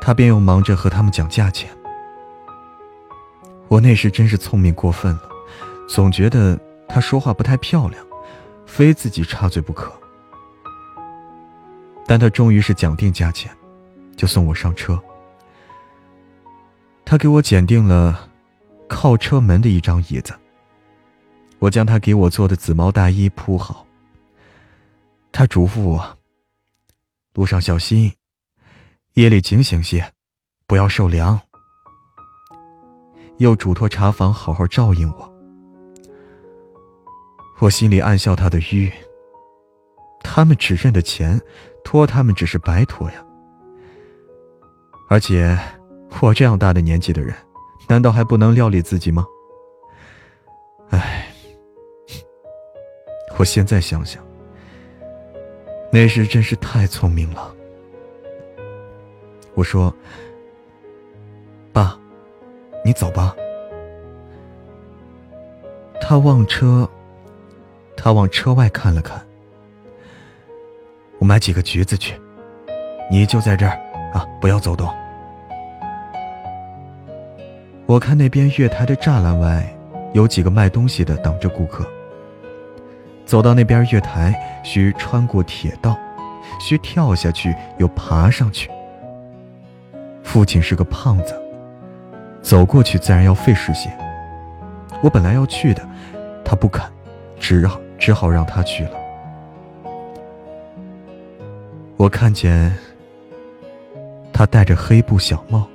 [0.00, 1.70] 他便又忙着和他们讲价钱。
[3.68, 5.22] 我那时真是聪明过分了，
[5.86, 6.58] 总觉得
[6.88, 8.07] 他说话不太漂亮。
[8.68, 9.92] 非自己插嘴不可，
[12.06, 13.50] 但他终于是讲定价钱，
[14.14, 15.02] 就送我上车。
[17.04, 18.28] 他给我拣定了
[18.86, 20.32] 靠车门的一张椅子。
[21.58, 23.84] 我将他给我做的紫毛大衣铺好。
[25.32, 26.18] 他嘱咐我：
[27.34, 28.12] 路上小心，
[29.14, 30.12] 夜里警醒些，
[30.68, 31.40] 不要受凉。
[33.38, 35.37] 又嘱托茶房好好照应我。
[37.60, 38.88] 我心里暗笑他的愚，
[40.20, 41.40] 他们只认得钱，
[41.82, 43.16] 托他们只是白托呀。
[45.08, 45.58] 而且，
[46.20, 47.34] 我这样大的年纪的人，
[47.88, 49.26] 难道还不能料理自己吗？
[50.90, 51.26] 唉，
[53.36, 54.24] 我现在想想，
[55.90, 57.52] 那时真是太聪明了。
[59.54, 59.92] 我说
[61.72, 61.98] ：“爸，
[62.84, 63.34] 你走吧。”
[66.00, 66.88] 他望车。
[68.00, 69.20] 他往车外看了看，
[71.18, 72.14] 我买几个橘子去，
[73.10, 73.72] 你就在这儿
[74.14, 74.88] 啊，不要走动。
[77.86, 79.66] 我看那边月台的栅栏外
[80.12, 81.84] 有几个卖东西的等着顾客。
[83.26, 84.32] 走到那边月台，
[84.62, 85.98] 需穿过铁道，
[86.60, 88.70] 需跳下去又爬上去。
[90.22, 91.34] 父亲是个胖子，
[92.42, 93.90] 走过去自然要费时些。
[95.02, 95.86] 我本来要去的，
[96.44, 96.88] 他不肯，
[97.40, 97.80] 只好。
[97.98, 98.92] 只好让他去了。
[101.96, 102.72] 我看见
[104.32, 105.66] 他戴着黑布小帽，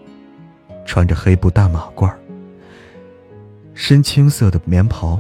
[0.86, 2.11] 穿着黑布大马褂，
[3.74, 5.19] 深青色的棉袍，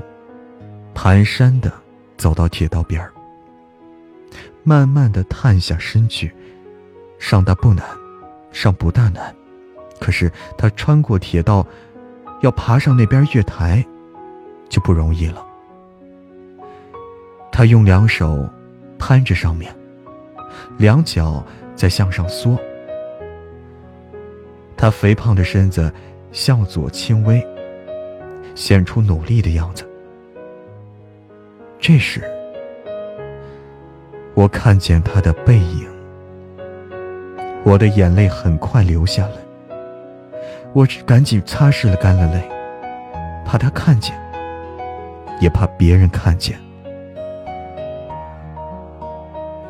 [0.95, 1.71] 蹒跚的
[2.17, 3.11] 走到铁道边儿，
[4.63, 6.33] 慢慢的探下身去。
[7.19, 7.85] 上大不难，
[8.51, 9.33] 上不大难，
[9.99, 11.65] 可是他穿过铁道，
[12.41, 13.85] 要爬上那边月台，
[14.67, 15.45] 就不容易了。
[17.55, 18.49] 他用两手
[18.97, 19.71] 攀着上面，
[20.79, 21.45] 两脚
[21.75, 22.57] 在向上缩。
[24.75, 25.93] 他肥胖的身子
[26.31, 27.45] 向左轻微，
[28.55, 29.87] 显出努力的样子。
[31.79, 32.23] 这时，
[34.33, 35.87] 我看见他的背影，
[37.63, 39.35] 我的眼泪很快流下来。
[40.73, 42.49] 我赶紧擦拭了干了泪，
[43.45, 44.19] 怕他看见，
[45.39, 46.57] 也怕别人看见。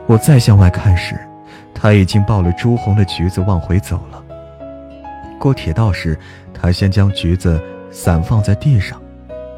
[0.06, 1.16] 我再向外看时，
[1.74, 4.24] 他已经抱了朱红的橘子往回走了。
[5.40, 6.18] 过铁道时，
[6.54, 9.02] 他先将橘子散放在地上，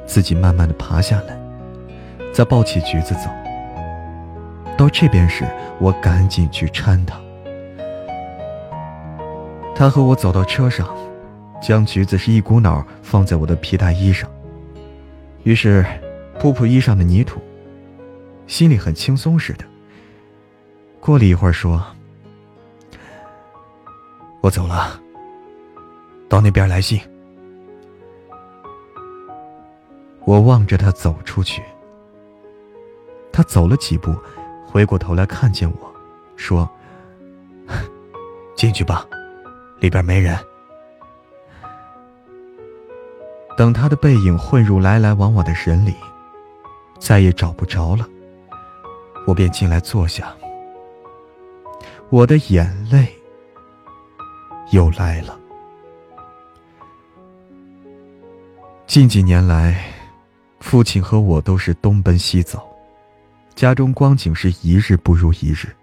[0.06, 1.38] 自己慢慢的爬下来，
[2.32, 3.30] 再抱起橘子走。
[4.78, 5.46] 到这边时，
[5.80, 7.16] 我赶紧去搀他。
[9.76, 10.88] 他和我走到车上，
[11.62, 14.30] 将橘子是一股脑放在我的皮大衣上，
[15.43, 15.86] 于是
[16.39, 17.41] 扑扑衣上的泥土，
[18.48, 19.66] 心里很轻松似的。
[21.06, 21.80] 过了一会儿，说
[24.41, 24.99] ：“我走了，
[26.28, 26.99] 到那边来信。”
[30.26, 31.62] 我望着他走出去。
[33.32, 34.16] 他走了几步，
[34.66, 35.93] 回过头来看见我，
[36.36, 36.68] 说
[38.58, 39.06] ：“进去吧，
[39.80, 40.36] 里边没人。”
[43.56, 45.93] 等他的背影混入来来往往的人里，
[46.97, 48.10] 再也找不着了，
[49.28, 50.36] 我便进来坐下。
[52.12, 53.12] 我的眼泪
[54.72, 55.38] 又来了。
[58.86, 59.84] 近几年来，
[60.60, 62.64] 父亲和我都是东奔西走，
[63.56, 65.76] 家中光景是一日不如一日。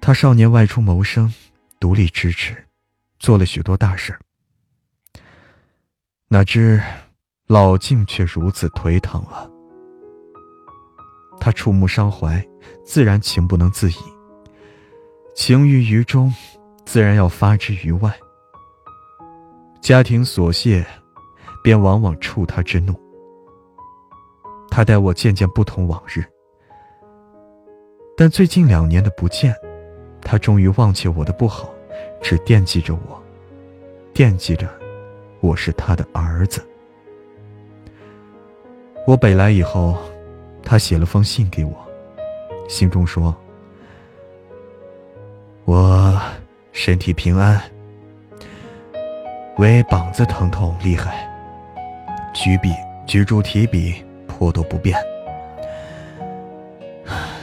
[0.00, 1.32] 他少年外出谋生，
[1.78, 2.66] 独立支持，
[3.18, 4.18] 做了许多大事
[6.28, 6.82] 哪知
[7.46, 9.48] 老境却如此颓唐啊！
[11.40, 12.44] 他触目伤怀，
[12.84, 14.13] 自然情不能自已。
[15.34, 16.32] 情于于中，
[16.84, 18.12] 自然要发之于外。
[19.80, 20.86] 家庭琐屑，
[21.62, 22.94] 便往往触他之怒。
[24.70, 26.24] 他待我渐渐不同往日，
[28.16, 29.54] 但最近两年的不见，
[30.22, 31.68] 他终于忘记我的不好，
[32.22, 33.22] 只惦记着我，
[34.12, 34.68] 惦记着
[35.40, 36.64] 我是他的儿子。
[39.06, 39.98] 我北来以后，
[40.62, 41.74] 他写了封信给我，
[42.68, 43.34] 信中说。
[45.66, 46.20] 我
[46.72, 47.58] 身体平安，
[49.56, 51.26] 唯膀子疼痛厉害，
[52.34, 52.70] 举笔
[53.06, 54.98] 举箸提笔颇多不便，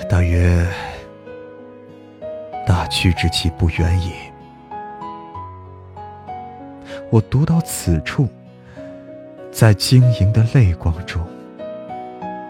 [0.08, 0.64] 大约
[2.68, 4.14] 大去之期不远矣。
[7.10, 8.28] 我读到此处，
[9.52, 11.26] 在晶莹的泪光中，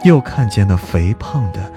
[0.03, 1.72] 又看见那肥胖的。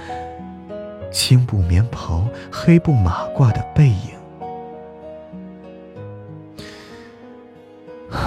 [1.15, 4.11] 青布棉袍黑布马褂的背影。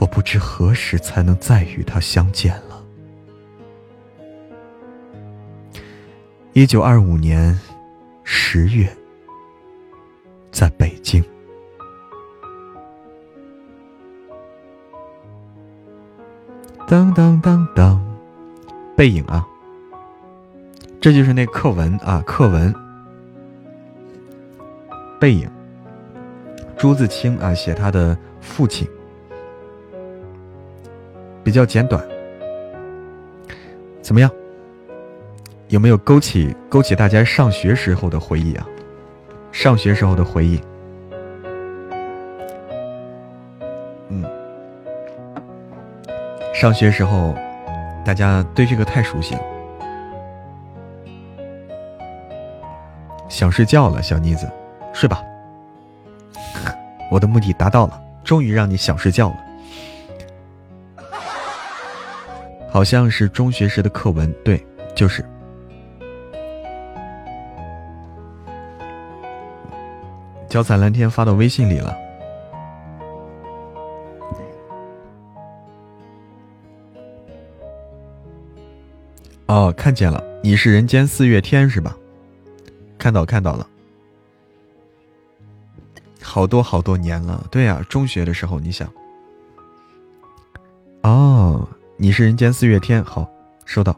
[0.00, 2.82] 我不知何时才能再与他相见了。
[6.54, 7.60] 一九二五年
[8.24, 8.90] 十月
[10.50, 11.22] 在北京。
[16.88, 18.02] 当当当当
[18.96, 19.46] 背影啊。
[21.00, 22.74] 这就是那课文啊，课文。
[25.18, 25.48] 背影，
[26.76, 28.86] 朱自清啊，写他的父亲，
[31.42, 32.06] 比较简短。
[34.02, 34.30] 怎么样？
[35.68, 38.66] 有没有勾起勾起大家上学时候的回忆啊？
[39.52, 40.60] 上学时候的回忆。
[44.10, 44.24] 嗯，
[46.52, 47.34] 上学时候，
[48.04, 49.55] 大家对这个太熟悉了。
[53.36, 54.50] 想睡觉了，小妮子，
[54.94, 55.22] 睡吧。
[57.10, 59.36] 我的目的达到了，终于让你想睡觉了。
[62.70, 65.22] 好像是中学时的课文，对，就是。
[70.48, 71.94] 脚踩蓝天发到微信里了。
[79.44, 81.94] 哦，看见了，你是人间四月天是吧？
[83.06, 83.64] 看到看到了，
[86.20, 87.46] 好多好多年了。
[87.52, 88.92] 对呀，中学的时候，你想。
[91.02, 93.24] 哦，你是人间四月天，好，
[93.64, 93.96] 收到。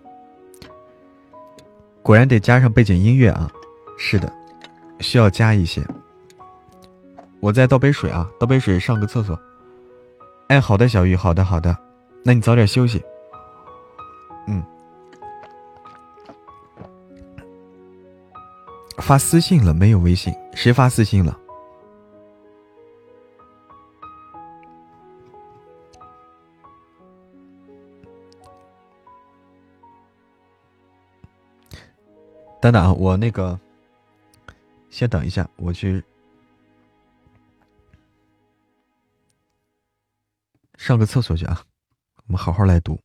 [2.03, 3.51] 果然得加上背景音乐啊，
[3.97, 4.31] 是的，
[5.01, 5.83] 需要加一些。
[7.41, 9.41] 我再倒杯水啊，倒杯水，上个厕所。
[10.49, 11.75] 哎，好的，小玉，好的，好的，
[12.23, 13.03] 那你早点休息。
[14.49, 14.63] 嗯，
[19.01, 19.99] 发私信了没有？
[20.01, 21.39] 微信谁发私信了？
[32.61, 33.59] 等等啊，我那个，
[34.91, 36.05] 先等一下，我去。
[40.77, 41.65] 上个厕所去啊！
[42.27, 42.99] 我们好好来读。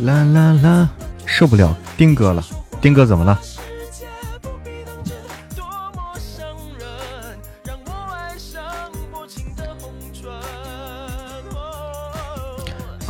[0.00, 0.88] 啦啦啦，
[1.24, 2.44] 受不了丁哥了，
[2.80, 3.38] 丁哥怎么了？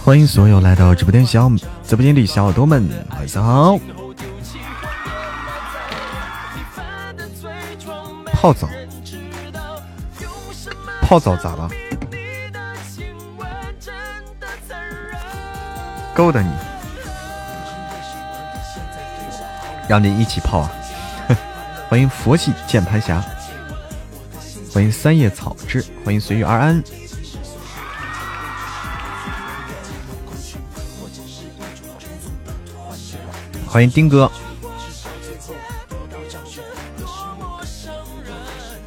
[0.04, 1.50] 欢迎所有来到直播间小
[1.86, 3.78] 直播间的小耳朵们，晚上好。
[8.34, 8.68] 泡澡，
[11.00, 11.70] 泡澡咋了？
[16.14, 16.50] 勾搭你。
[19.94, 20.70] 让你一起泡啊！
[21.88, 23.24] 欢迎佛系键盘侠，
[24.72, 26.82] 欢迎三叶草之，欢迎随遇而安，
[33.68, 34.28] 欢迎丁哥。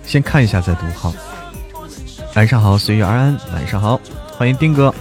[0.05, 1.13] 先看一下再读好。
[2.35, 3.39] 晚上好，随遇而安。
[3.53, 3.97] 晚上好，
[4.37, 4.93] 欢迎丁哥。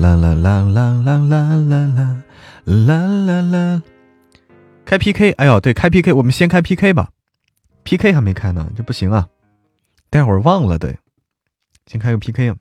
[0.00, 2.22] 啦啦啦啦啦啦啦啦
[2.64, 2.96] 啦啦
[3.26, 3.82] 啦啦！
[4.84, 7.10] 开 PK，哎呦，对，开 PK，我们先开 PK 吧。
[7.82, 9.28] PK 还没开呢，这不行啊，
[10.08, 10.96] 待会儿忘了对。
[11.86, 12.56] 先开个 PK 啊。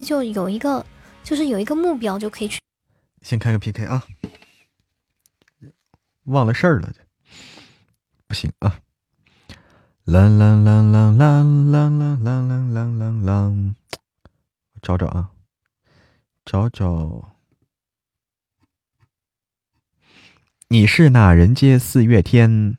[0.00, 0.84] 就有一个，
[1.22, 2.58] 就是有一个目标就可以去。
[3.20, 4.02] 先开个 PK 啊，
[6.24, 7.00] 忘了事儿了，这
[8.26, 8.80] 不行啊。
[10.06, 13.74] 啦啦啦啦啦啦啦啦啦啦啦！
[14.82, 15.30] 找找啊，
[16.44, 17.36] 找找，
[20.68, 22.76] 你是那人间四月天。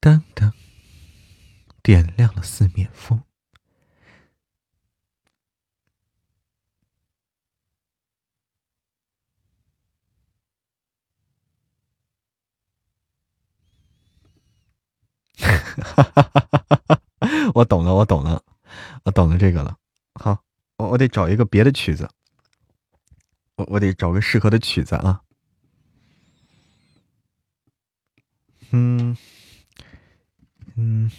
[0.00, 0.52] 当当，
[1.82, 3.22] 点亮了四面风。
[15.36, 17.00] 哈哈哈哈哈！
[17.54, 18.42] 我懂了，我懂了，
[19.04, 19.76] 我懂了这个了。
[20.14, 20.44] 好，
[20.76, 22.08] 我我得找一个别的曲子，
[23.56, 25.22] 我我得找个适合的曲子啊。
[28.70, 29.16] 嗯。
[30.80, 31.10] 嗯，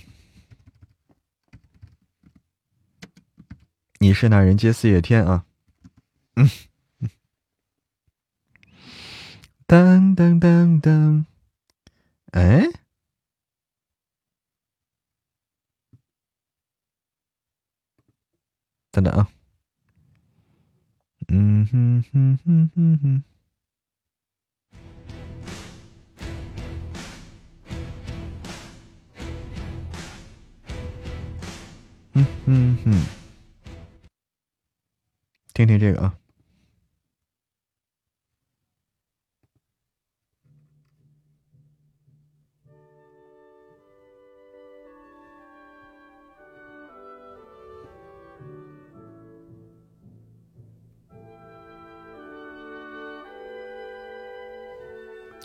[4.00, 5.46] 你是那人间四月天啊？
[6.38, 6.50] 嗯，
[9.68, 11.26] 噔噔噔噔，
[12.32, 12.70] 哎，
[18.92, 19.28] 等等啊，
[21.28, 23.24] 嗯哼哼哼哼哼。
[32.52, 33.06] 嗯嗯，
[35.54, 36.12] 听听这个啊，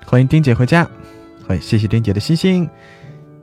[0.06, 0.88] 欢迎丁姐回家，
[1.46, 2.66] 欢迎谢谢丁姐的星星，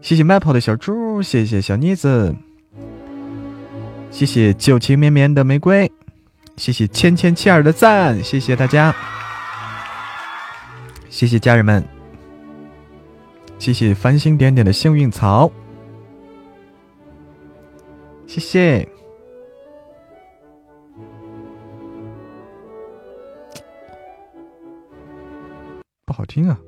[0.01, 2.35] 谢谢卖跑的小猪，谢谢小妮子。
[4.11, 5.91] 谢谢旧情绵绵的玫瑰，
[6.57, 8.93] 谢谢千千切尔的赞，谢谢大家，
[11.09, 11.83] 谢谢家人们，
[13.57, 15.51] 谢谢繁星点点的幸运草，
[18.27, 18.87] 谢谢，
[26.05, 26.59] 不好听啊，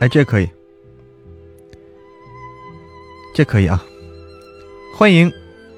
[0.00, 0.50] 哎，这可以，
[3.34, 3.82] 这可以啊。
[5.02, 5.32] 欢迎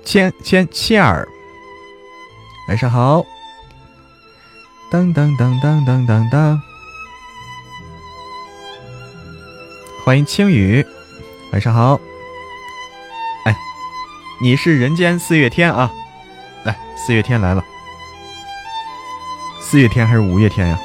[0.04, 1.26] 千千千儿，
[2.68, 3.24] 晚上好。
[4.90, 6.60] 当当当当当当当，
[10.04, 10.86] 欢迎青雨，
[11.52, 11.98] 晚上好。
[13.46, 13.56] 哎，
[14.42, 15.90] 你是人间四月天啊！
[16.66, 17.64] 来，四月天来了。
[19.58, 20.78] 四月天还是五月天呀？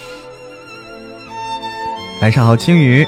[2.22, 3.06] 晚上好，青雨。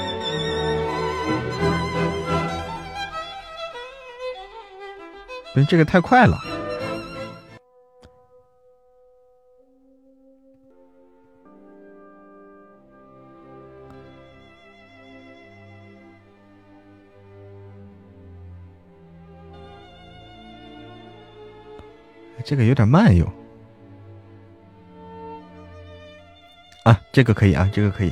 [5.63, 6.37] 这个太快了，
[22.43, 23.25] 这个有点慢哟。
[26.83, 28.11] 啊，这个可以啊，这个可以。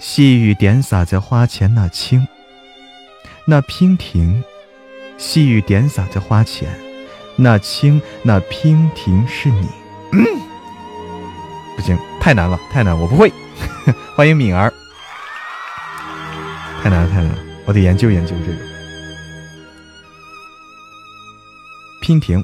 [0.00, 2.26] 细雨点洒在花前，那青，
[3.44, 4.42] 那娉婷；
[5.18, 6.74] 细雨点洒在花前，
[7.36, 9.68] 那青，那娉婷是你。
[11.76, 13.30] 不行，太难了，太难，我不会。
[14.16, 14.72] 欢迎敏儿，
[16.82, 18.58] 太难了，太难了，我得研究研究这个
[22.00, 22.42] 娉婷。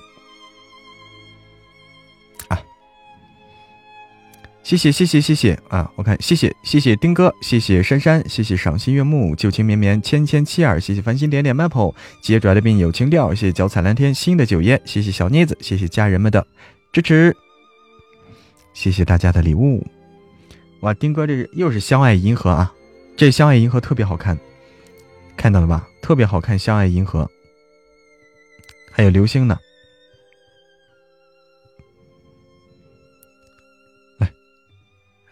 [4.66, 5.88] 谢谢谢谢谢谢啊！
[5.94, 16.44] 我看谢谢谢谢丁哥，谢谢珊珊，谢谢赏心悦目，旧情绵绵，千千七二，谢谢繁星点点 maple，接拽的病有情调，谢谢脚踩蓝天，新的九爷，谢谢小妮子，谢谢家人们的
[16.92, 17.32] 支持，
[18.74, 19.86] 谢谢大家的礼物。
[20.80, 22.74] 哇，丁哥这是又是相爱银河啊！
[23.16, 24.36] 这相爱银河特别好看，
[25.36, 25.88] 看到了吧？
[26.02, 27.30] 特别好看，相爱银河，
[28.90, 29.56] 还有流星呢。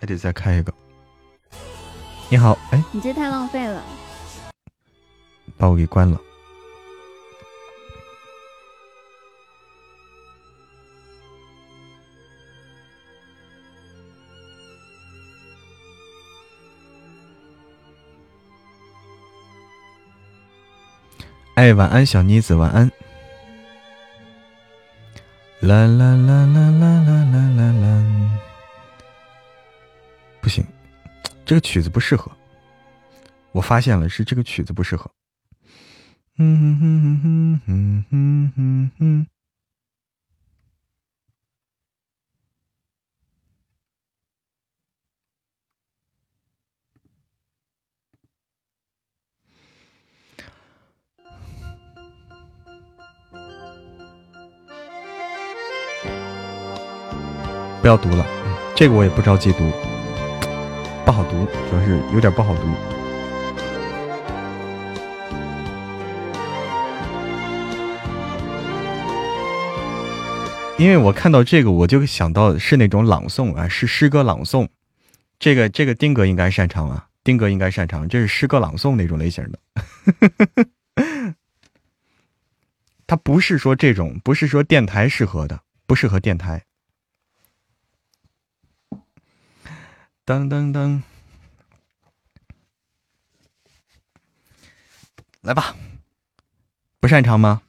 [0.04, 0.70] 还得再开一个。
[2.28, 3.82] 你好，哎，你这太浪费了，
[5.56, 6.20] 把我给关了。
[21.54, 22.92] 哎，晚安，小妮子，晚安。
[25.60, 28.23] 啦啦啦啦啦啦啦啦啦。
[30.44, 30.62] 不行，
[31.46, 32.30] 这个曲子不适合。
[33.52, 35.10] 我发现了，是这个曲子不适合。
[36.36, 39.26] 嗯哼哼哼哼哼哼哼。
[57.80, 58.26] 不要读了，
[58.76, 59.93] 这个我也不着急读。
[61.04, 62.62] 不好读，主要是有点不好读。
[70.78, 74.66] 因为我看到这个，我就想到是那种朗诵啊，是诗歌朗诵。
[75.38, 79.58] 这个这个丁哥应该擅长啊，丁哥应该擅长，这是诗歌朗诵那种类型的。
[83.06, 86.64] 他不是说这种，不是说电台适合的，不适合电台。
[90.26, 91.02] 噔噔噔，
[95.42, 95.76] 来吧！
[96.98, 97.60] 不擅长吗？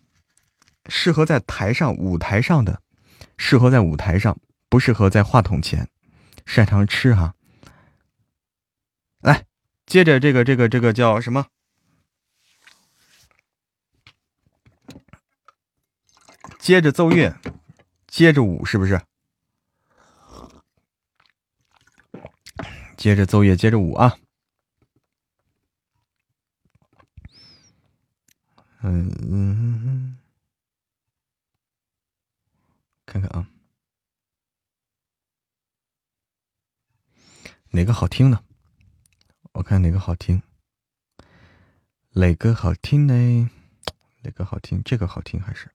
[0.87, 2.81] 适合在台上、舞台上的，
[3.35, 4.39] 适合在舞台上，
[4.69, 5.89] 不适合在话筒前。
[6.45, 7.35] 擅长吃哈。
[9.19, 9.45] 来，
[9.85, 11.47] 接着这个这个这个叫什么？
[16.57, 17.37] 接着奏乐，
[18.07, 19.01] 接着舞，是不是？
[22.97, 24.17] 接着奏乐，接着舞啊！
[28.81, 30.17] 嗯嗯，
[33.05, 33.47] 看看啊，
[37.71, 38.43] 哪个好听呢？
[39.53, 40.41] 我看哪个好听，
[42.11, 43.49] 哪个好听呢？
[44.21, 44.81] 哪个好听？
[44.83, 45.74] 这个好听还是？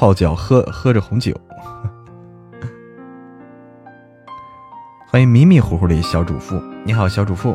[0.00, 1.38] 泡脚喝喝着红酒，
[5.06, 7.54] 欢迎迷迷糊糊的小主妇，你好，小主妇。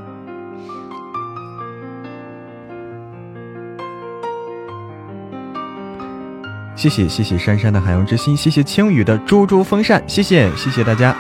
[6.76, 11.18] 谢谢谢谢珊珊的海洋之心，谢谢青雨的猪猪风扇，谢谢谢谢大家。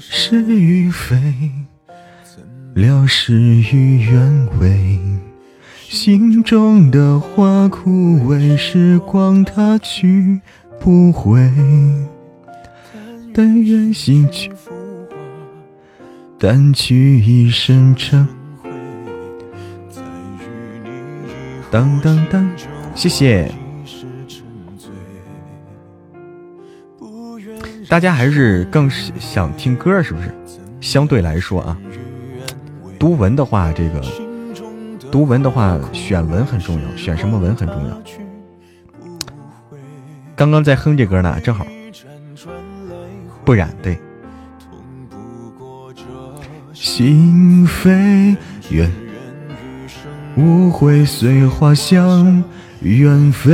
[0.00, 1.16] 是与非，
[2.74, 4.98] 了事与愿违。
[5.90, 7.90] 心中的花枯
[8.30, 10.40] 萎，时光它去
[10.78, 11.40] 不回。
[13.34, 15.16] 但愿心去浮华，
[16.38, 18.24] 淡去一身尘
[18.62, 18.70] 灰。
[21.72, 22.48] 当当当，
[22.94, 23.52] 谢谢。
[27.88, 30.32] 大家还是更想听歌，是不是？
[30.80, 31.76] 相对来说啊，
[32.96, 34.29] 读文的话，这个。
[35.10, 38.00] 读文的话，选文很重要，选什么文很重要。
[40.36, 41.66] 刚刚在哼这歌呢，正好。
[43.44, 43.98] 不染对。
[46.72, 48.36] 心飞
[48.70, 48.90] 远，
[50.36, 52.42] 无悔随花香
[52.80, 53.50] 远飞。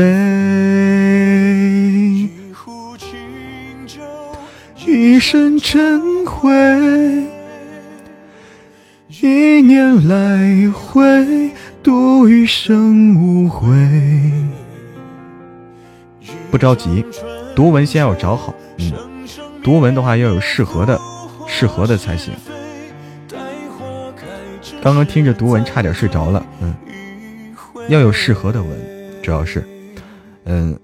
[4.86, 6.50] 一身尘灰，
[9.22, 11.50] 一念来回，
[11.82, 13.70] 度余生无悔。
[16.50, 17.04] 不着急，
[17.54, 18.54] 读文先要找好。
[18.78, 18.92] 嗯，
[19.62, 21.00] 读文的话要有适合的，
[21.46, 22.34] 适合的才行。
[24.82, 26.44] 刚刚听着读文差点睡着了。
[26.60, 26.74] 嗯，
[27.88, 28.70] 要有适合的文，
[29.22, 29.66] 主要是，
[30.44, 30.78] 嗯。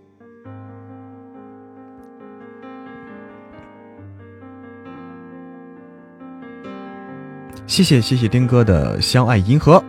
[7.73, 9.83] 谢谢谢谢丁哥的相爱银河，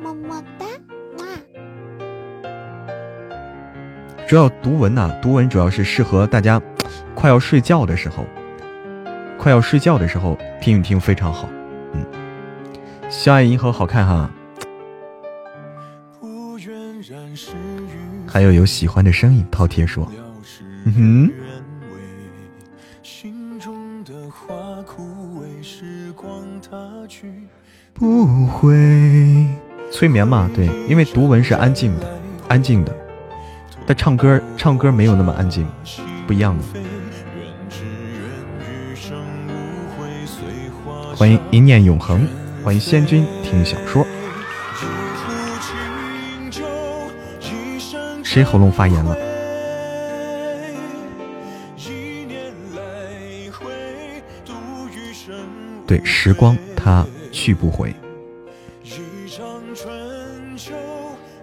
[0.00, 0.64] 么么哒，
[4.28, 6.62] 主要读文呐，读文主要是适合大家
[7.16, 8.24] 快要睡觉的时候，
[9.36, 11.48] 快要睡觉的时候听一听非常好。
[11.94, 12.06] 嗯，
[13.10, 14.30] 相爱银河好看哈，
[18.24, 20.08] 还有有喜欢的声音，饕餮说，
[20.84, 21.32] 嗯哼。
[27.98, 29.46] 不会
[29.90, 30.50] 催眠嘛？
[30.54, 32.94] 对，因为读文是安静的，安静的。
[33.86, 35.66] 但唱歌，唱歌没有那么安静，
[36.26, 36.64] 不一样的。
[41.14, 42.28] 欢迎一念永恒，
[42.62, 44.06] 欢迎仙君听小说。
[48.22, 49.16] 谁喉咙发炎了？
[55.86, 57.06] 对，时光它。
[57.36, 57.94] 去不回，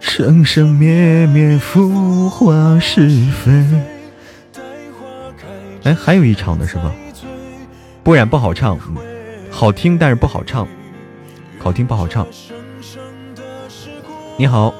[0.00, 3.52] 生生灭灭，浮华是非。
[5.84, 6.92] 哎，还有一场的是吧？
[8.02, 8.76] 不然不好唱，
[9.52, 10.66] 好听但是不好唱，
[11.60, 12.26] 好听不好唱。
[14.36, 14.74] 你好，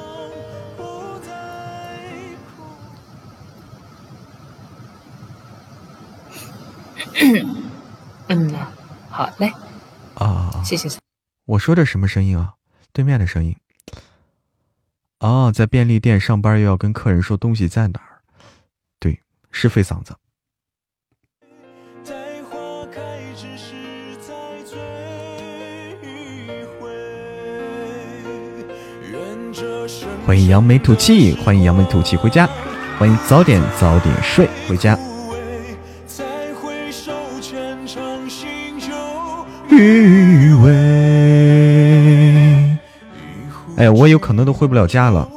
[8.26, 8.52] 嗯，
[9.08, 9.52] 好嘞，
[10.14, 11.03] 啊，谢谢。
[11.46, 12.54] 我说的什么声音啊？
[12.92, 13.54] 对面的声音。
[15.20, 18.20] 哦，在便利店上班又要跟客人说东西在哪儿，
[18.98, 19.20] 对，
[19.50, 20.14] 是费嗓子。
[30.26, 32.48] 欢迎扬眉吐气，欢迎扬眉吐气回家，
[32.98, 34.98] 欢迎早点早点睡回家。
[39.76, 40.70] 余味。
[43.76, 45.28] 哎，我有可能都回不了家了。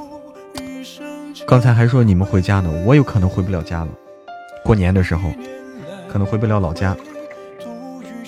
[1.47, 3.87] 刚才还说你们回家呢，我有可能回不了家了。
[4.63, 5.31] 过年的时候，
[6.11, 6.95] 可能回不了老家。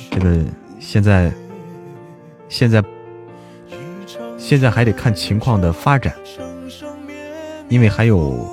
[0.09, 0.37] 这个
[0.79, 1.31] 现在，
[2.47, 2.83] 现在，
[4.37, 6.13] 现在还得看情况的发展，
[7.67, 8.47] 因为还有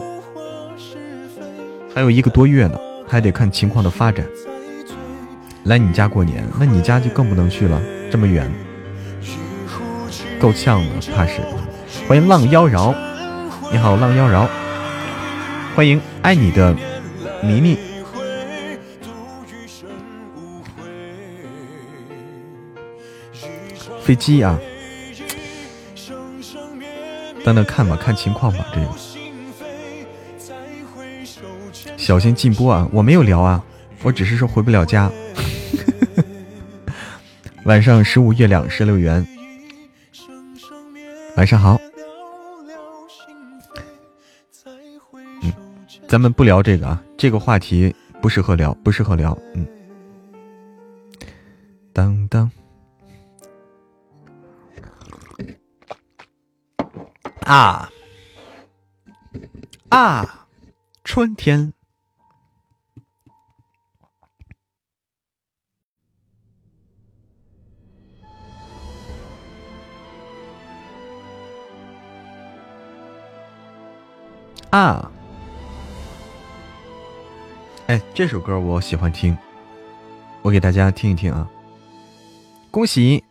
[1.94, 2.78] 还有一个多月呢，
[3.08, 4.26] 还得看情况的发展。
[5.66, 8.48] 来你家过年，那你家就更不能去了，这么远，
[10.38, 11.40] 够呛的，怕是。
[12.06, 12.94] 欢迎浪妖娆，
[13.72, 14.46] 你好，浪妖娆。
[15.74, 16.72] 欢迎爱你的
[17.42, 17.76] 妮妮。
[24.04, 24.56] 飞机啊，
[27.44, 28.86] 等等看吧，看情况吧，这个。
[31.96, 32.88] 小心禁播啊！
[32.92, 33.64] 我没有聊啊，
[34.04, 35.10] 我只是说回不了家。
[37.66, 39.26] 晚上十五月亮十六元，
[41.36, 41.76] 晚上好。
[45.42, 45.52] 嗯，
[46.06, 47.92] 咱们不聊这个啊，这个话题
[48.22, 49.36] 不适合聊，不适合聊。
[49.54, 49.66] 嗯，
[51.92, 52.48] 当当
[57.40, 57.90] 啊
[59.88, 60.46] 啊，
[61.02, 61.72] 春天。
[74.76, 75.10] 啊！
[77.86, 79.34] 哎，这首歌我喜欢听，
[80.42, 81.48] 我给大家听一听啊！
[82.70, 83.24] 恭喜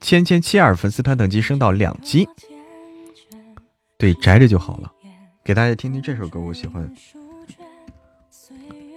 [0.00, 2.26] 千千七二粉丝团等级升到两级，
[3.98, 4.90] 对，宅着就好了。
[5.44, 6.90] 给大家听听这首歌，我喜欢。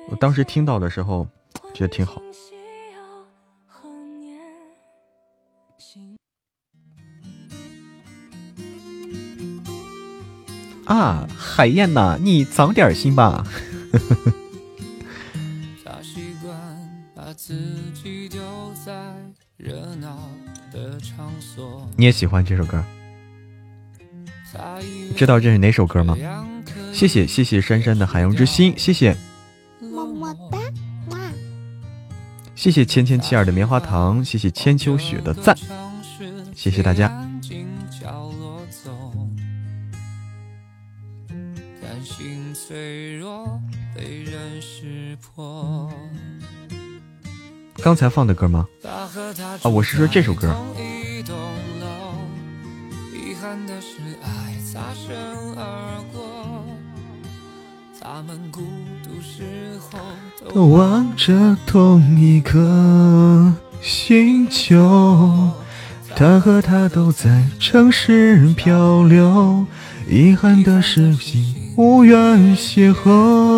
[0.08, 1.28] 我当时听到的时候
[1.74, 2.22] 觉得挺好。
[10.90, 13.46] 啊，海燕呐，你长点心吧。
[21.96, 22.84] 你也喜欢这首歌？
[25.16, 26.18] 知道这是哪首歌吗？
[26.92, 29.16] 谢谢谢谢珊珊的海洋之心，谢谢，
[29.80, 30.58] 么么哒，
[31.12, 31.20] 哇
[32.56, 35.56] 谢谢千千七二的棉花糖，谢谢千秋雪的赞，
[36.56, 37.29] 谢谢大家。
[47.90, 48.68] 刚才放的歌吗？
[49.64, 50.56] 啊，我是说这首歌。
[60.54, 65.50] 都望着同一颗星球，
[66.16, 69.66] 他和她都在城市漂流，
[70.08, 73.49] 遗憾的是心无缘邂逅。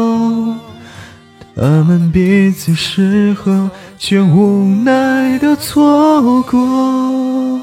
[1.62, 7.62] 他们彼此适合，却无奈的错过。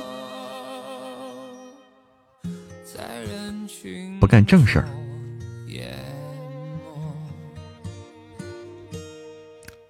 [4.20, 4.88] 不干正事儿。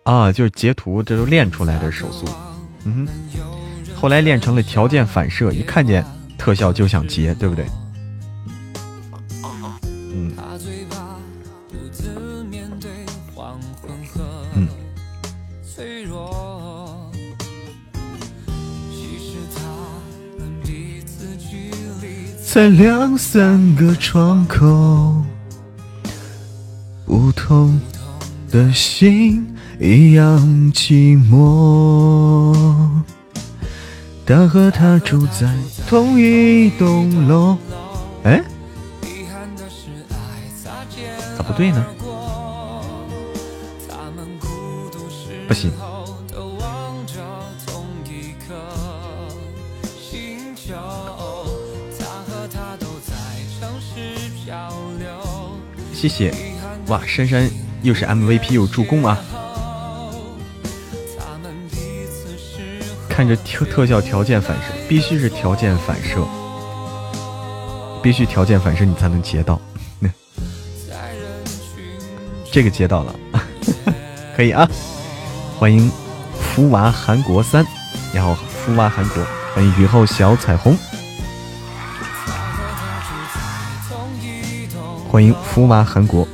[0.04, 2.24] 啊，就是截图，这都练出来的手速。
[2.84, 3.08] 嗯哼，
[3.94, 6.02] 后来练成了条件反射，一看见
[6.38, 7.66] 特效就想截，对不对？
[22.50, 25.22] 在两三个窗口，
[27.04, 27.78] 不同
[28.50, 29.54] 的心。
[29.78, 30.40] 一样
[30.72, 32.56] 寂寞。
[34.24, 35.54] 他和她住在
[35.86, 37.58] 同一栋楼。
[38.24, 38.42] 哎，
[41.36, 41.84] 咋不对呢？
[45.46, 45.70] 不行。
[56.00, 56.32] 谢谢，
[56.86, 57.50] 哇，珊珊
[57.82, 59.18] 又是 MVP 又助攻啊！
[63.08, 66.24] 看着特特效条件反射，必须是条件反射，
[68.00, 69.60] 必须条件反射你才能截到。
[72.52, 73.12] 这个接到了，
[74.36, 74.70] 可以啊！
[75.58, 75.90] 欢迎
[76.40, 77.66] 福娃韩国三，
[78.12, 80.78] 你好，福娃韩国，欢迎雨后小彩虹，
[85.10, 86.28] 欢迎福娃韩国，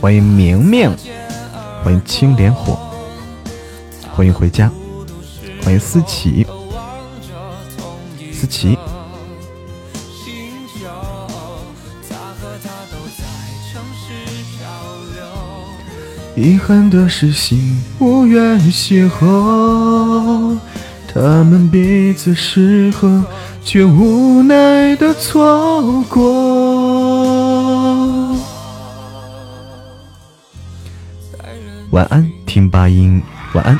[0.00, 0.94] 欢迎明明，
[1.84, 2.76] 欢迎青莲火，
[4.12, 4.68] 欢迎回家。
[5.62, 6.44] 欢迎思琪，
[8.32, 8.76] 思琪。
[16.34, 20.58] 遗憾的是，心无缘邂逅，
[21.14, 23.24] 他们彼此适合，
[23.64, 26.51] 却无奈的错过。
[31.92, 33.20] 晚安，听八音。
[33.52, 33.78] 晚安。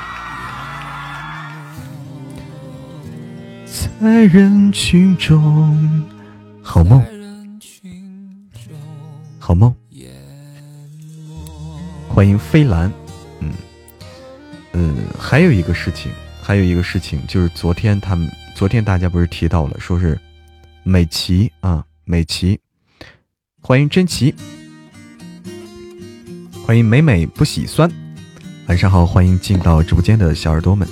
[3.98, 6.04] 在人群中，
[6.62, 7.02] 好梦，
[9.38, 9.74] 好梦。
[12.06, 12.92] 欢迎飞兰，
[13.40, 13.50] 嗯，
[14.74, 20.20] 嗯，还有一个事情，还有一个事情，就是昨天他们，昨天大家不是提到了，说是
[20.82, 22.60] 美琪啊，美琪，
[23.62, 24.34] 欢迎珍奇，
[26.66, 27.90] 欢迎美美不喜酸，
[28.68, 30.88] 晚上好，欢迎进到直播间的小耳朵们。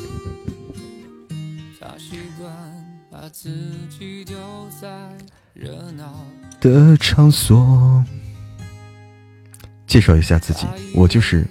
[6.61, 8.05] 的场所，
[9.87, 11.47] 介绍一下自己，我就是，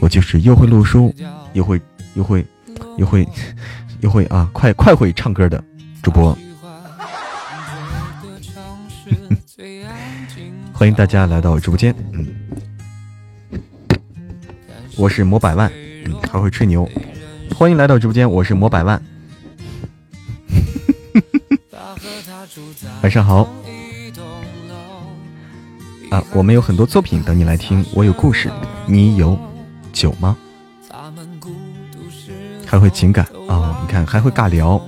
[0.00, 1.12] 我就是又会录书，
[1.52, 1.80] 又会
[2.14, 2.46] 又会
[2.96, 3.26] 又会
[4.00, 5.62] 又会啊，快快会唱歌的
[6.00, 6.36] 主播。
[10.72, 12.26] 欢迎大家来到直播间，嗯，
[15.00, 15.72] 我是魔百万，
[16.30, 16.86] 还会吹牛。
[17.56, 19.02] 欢迎来到直播间，我是魔百万。
[23.02, 23.48] 晚上好，
[26.10, 27.82] 啊，我们有很多作品等你来听。
[27.94, 28.50] 我有故事，
[28.86, 29.38] 你有
[29.90, 30.36] 酒吗？
[32.66, 33.78] 还会情感啊？
[33.80, 34.78] 你看还会尬聊，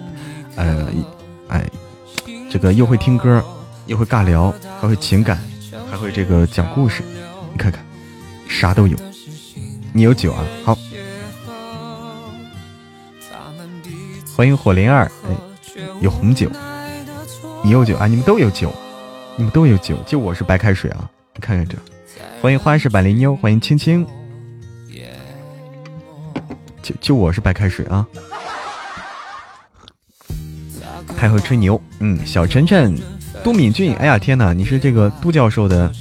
[0.56, 0.88] 呃，
[1.48, 1.66] 哎，
[2.50, 3.42] 这个又会听歌，
[3.86, 5.38] 又会尬聊，还会情感，
[5.90, 7.02] 还会这个讲故事。
[7.50, 7.82] 你看看，
[8.46, 8.94] 啥都有。
[9.94, 10.44] 你有酒啊？
[10.64, 10.78] 好，
[14.34, 15.36] 欢迎火灵儿，哎，
[16.00, 16.50] 有红酒。
[17.62, 18.06] 你有酒啊？
[18.06, 18.72] 你们都有酒，
[19.36, 21.10] 你们都有酒，就我是白开水啊！
[21.34, 21.76] 你看看这，
[22.40, 24.06] 欢迎花式百灵妞，欢迎青青，
[26.82, 28.06] 就就我是白开水啊！
[31.16, 32.98] 还会吹牛，嗯，小晨晨，
[33.44, 35.92] 都敏俊，哎呀天哪，你是这个都教授的，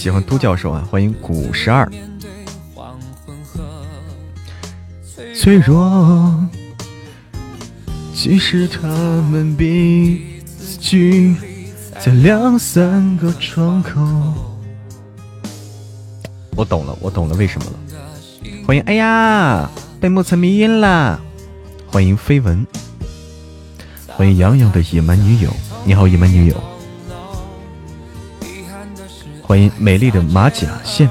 [0.00, 0.82] 喜欢都教授啊！
[0.90, 1.86] 欢迎古十二，
[5.36, 6.34] 脆弱。
[8.14, 11.36] 即使他们彼此距
[12.02, 14.00] 在两三个窗口，
[16.56, 17.72] 我懂了，我懂了，为什么了？
[18.66, 19.70] 欢迎，哎呀，
[20.00, 21.20] 被莫测迷晕了。
[21.86, 22.66] 欢迎绯闻，
[24.06, 26.69] 欢迎洋洋的野蛮女友，你好，野蛮女友。
[29.50, 31.10] 欢迎美丽的马甲线。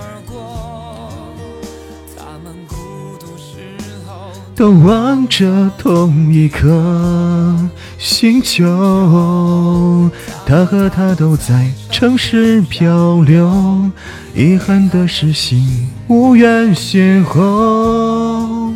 [4.56, 10.10] 都望着同一颗星球，
[10.46, 13.92] 他和她都在城市漂流，
[14.34, 18.74] 遗憾的是心无缘邂逅，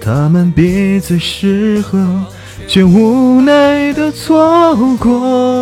[0.00, 2.04] 他们彼此适合，
[2.66, 5.55] 却无奈的错过。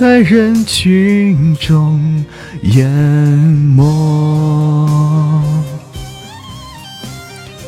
[0.00, 2.24] 在人群中
[2.62, 3.84] 淹没。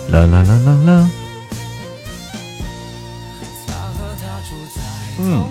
[0.08, 1.10] 啦啦啦啦啦。
[5.18, 5.44] 嗯。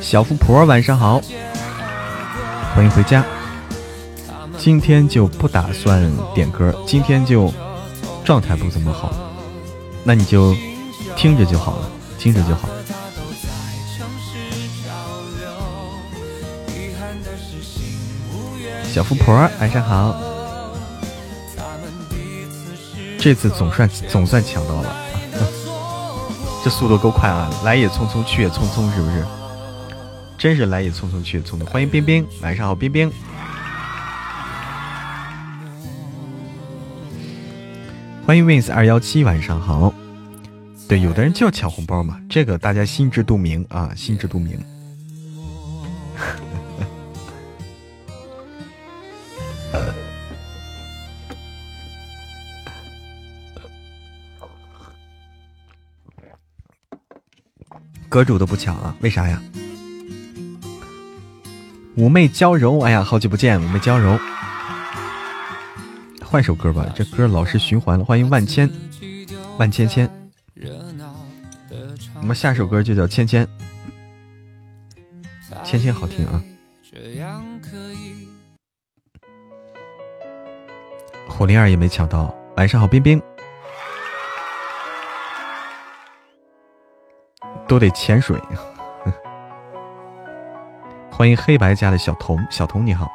[0.00, 1.22] 小富婆晚上好，
[2.74, 3.24] 欢迎回家。
[4.58, 7.54] 今天就不打算点歌，今天就
[8.24, 9.14] 状态不怎么好，
[10.02, 10.56] 那你就
[11.14, 12.68] 听着就好了，听着就好。
[18.92, 20.20] 小富婆，晚上好。
[23.16, 24.96] 这次总算总算抢到了，
[26.64, 27.48] 这速度够快啊！
[27.64, 29.24] 来也匆匆，去也匆匆，是不是？
[30.36, 31.64] 真是来也匆匆，去也匆匆。
[31.66, 33.12] 欢迎冰冰，晚上好，冰冰。
[38.26, 39.94] 欢迎 wins 二幺七，晚上好。
[40.88, 44.58] 对，有的人就要抢红包嘛，这个大家心知肚明啊，心知肚明。
[58.10, 58.94] 阁主都不抢啊？
[59.02, 59.40] 为啥呀？
[61.96, 64.18] 妩媚娇柔，哎呀，好久不见，妩媚娇柔。
[66.20, 68.04] 换首歌吧，这歌老是循环了。
[68.04, 68.68] 欢迎万千，
[69.58, 70.10] 万千千。
[72.20, 73.46] 我们下首歌就叫芊芊，
[75.62, 76.42] 芊芊好听啊。
[81.28, 83.22] 火灵儿也没抢到，晚上好，冰冰。
[87.70, 88.36] 都得潜水。
[91.08, 93.08] 欢迎黑白家的小童，小童你好。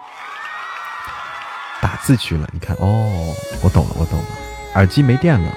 [1.82, 4.26] 打字去了，你看哦，我懂了，我懂了。
[4.76, 5.52] 耳机没电了。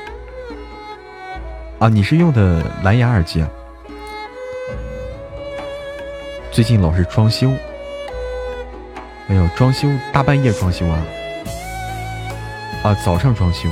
[1.79, 3.49] 啊，你是用的蓝牙耳机啊？
[6.51, 7.53] 最近老是装修。
[9.29, 11.01] 哎呦，装修大半夜装修啊？
[12.83, 13.69] 啊，早上装修。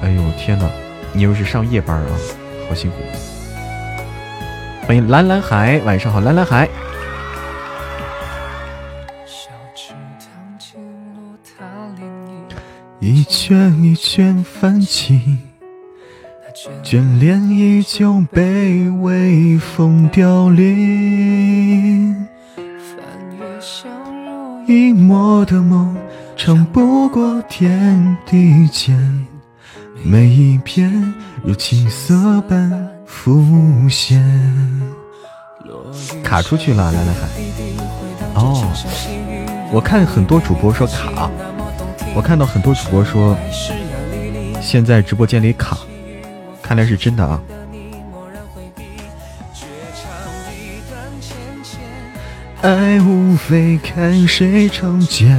[0.00, 0.70] 哎呦天哪，
[1.12, 2.16] 你又是上夜班啊？
[2.68, 2.96] 好辛苦。
[4.90, 6.68] 欢迎蓝蓝海，晚上好，蓝蓝海。
[12.98, 15.38] 一圈一圈泛起，
[16.82, 22.26] 眷恋依旧被微风凋零。
[24.66, 25.96] 一抹的梦，
[26.36, 29.24] 长不过天地间，
[30.02, 31.14] 每一片
[31.44, 32.99] 如青色般。
[33.10, 34.24] 浮现，
[36.22, 37.28] 卡出去了，来来海。
[38.34, 38.64] 哦，
[39.70, 41.28] 我看很多主播说卡，
[42.14, 43.36] 我看到很多主播说
[44.62, 45.76] 现在直播间里卡，
[46.62, 47.42] 看来是真的啊。
[52.62, 55.36] 爱无非看谁长剑，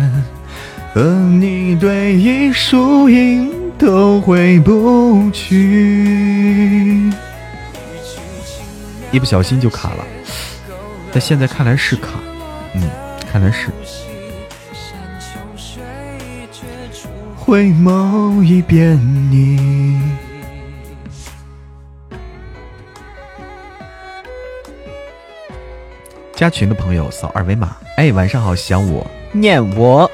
[0.94, 7.10] 和你对弈输赢都回不去。
[9.12, 10.06] 一不小心就卡了，
[11.12, 12.12] 但现在看来是卡，
[12.74, 12.90] 嗯，
[13.32, 13.70] 看来是。
[17.38, 18.98] 回眸一遍
[19.30, 20.00] 你，
[26.34, 27.76] 加群的朋友扫二维码。
[27.98, 30.10] 哎，晚上好，想我念我。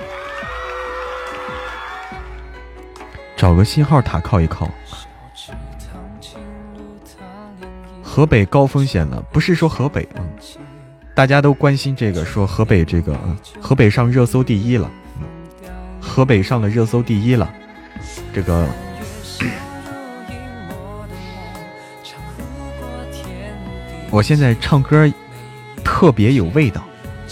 [3.36, 4.68] 找个信号塔靠一靠。
[8.18, 10.28] 河北高风险了，不是说河北，嗯，
[11.14, 13.16] 大家都关心这个，说河北这个，
[13.62, 14.90] 河北上热搜第一了，
[16.02, 17.48] 河北上了热搜第一了，
[18.34, 18.68] 这个，
[24.10, 25.08] 我现在唱歌
[25.84, 26.84] 特别有味道，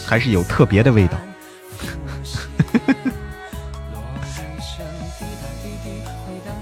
[0.05, 1.17] 还是有特别的味道。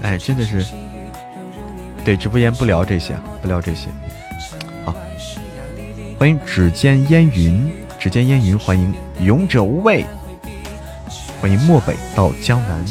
[0.00, 0.64] 哎，真的是，
[2.06, 3.90] 对，直播间不聊这些，不聊这些。
[6.24, 7.70] 欢迎指尖烟云，
[8.00, 10.06] 指尖烟云，欢迎勇者无畏，
[11.38, 12.82] 欢迎漠北到江南。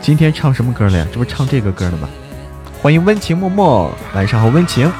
[0.00, 1.06] 今天唱什么歌了呀？
[1.12, 2.08] 这不唱这个歌了吗？
[2.80, 4.90] 欢迎温情脉脉，晚上好，温情。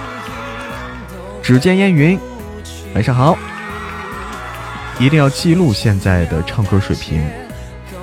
[1.42, 2.20] 指尖烟云，
[2.94, 3.38] 晚上好。
[4.98, 7.26] 一定要记录现在的唱歌水平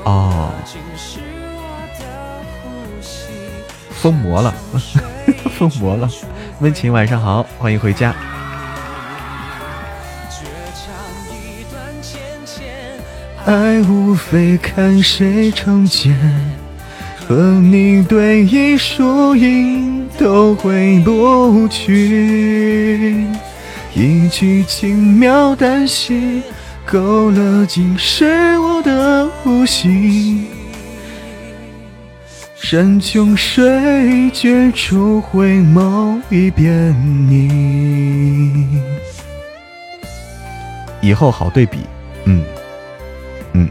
[0.05, 0.49] 哦。
[3.91, 4.51] 疯魔了，
[5.55, 6.09] 疯魔了。
[6.59, 8.13] 温情晚上好，欢迎回家。
[13.45, 16.15] 爱无非看谁成茧，
[17.27, 23.27] 和你对弈输赢都回不去。
[23.93, 26.41] 一句轻描淡写，
[26.85, 30.47] 勾勒尽是我的呼吸。
[32.63, 36.95] 山穷水绝处，回眸一遍
[37.29, 38.81] 你。
[41.01, 41.85] 以后好对比，
[42.23, 42.41] 嗯
[43.51, 43.69] 嗯，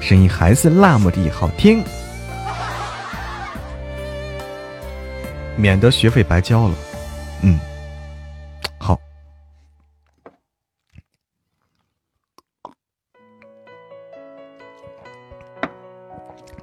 [0.00, 1.84] 声音还是那么的好听，
[5.56, 6.74] 免得学费白交了。
[7.42, 7.56] 嗯，
[8.78, 8.98] 好，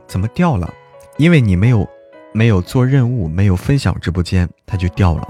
[0.05, 0.71] 怎么掉了？
[1.17, 1.87] 因为你没有，
[2.31, 5.27] 没有做任务，没有分享直播间，它就掉了。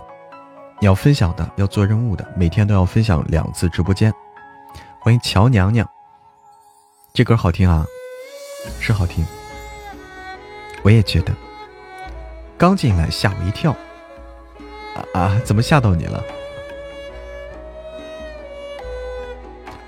[0.81, 4.13] 你要分享的，要做任务的，每天都要分享两次直播间。
[4.99, 5.89] 欢迎乔娘娘，
[7.13, 7.85] 这歌好听啊，
[8.81, 9.25] 是好听，
[10.83, 11.33] 我也觉得。
[12.57, 13.71] 刚进来吓我一跳，
[14.93, 16.21] 啊啊，怎么吓到你了？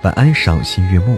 [0.03, 1.17] 晚安，赏心悦目。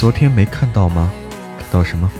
[0.00, 1.12] 昨天没看到吗？
[1.58, 2.10] 看到什么？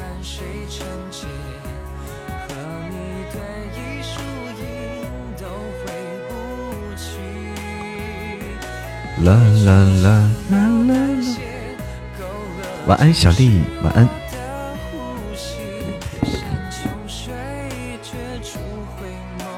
[9.23, 9.33] 啦
[9.65, 10.59] 啦啦啦
[10.89, 10.95] 啦！
[12.87, 14.07] 晚安，小丽，晚安。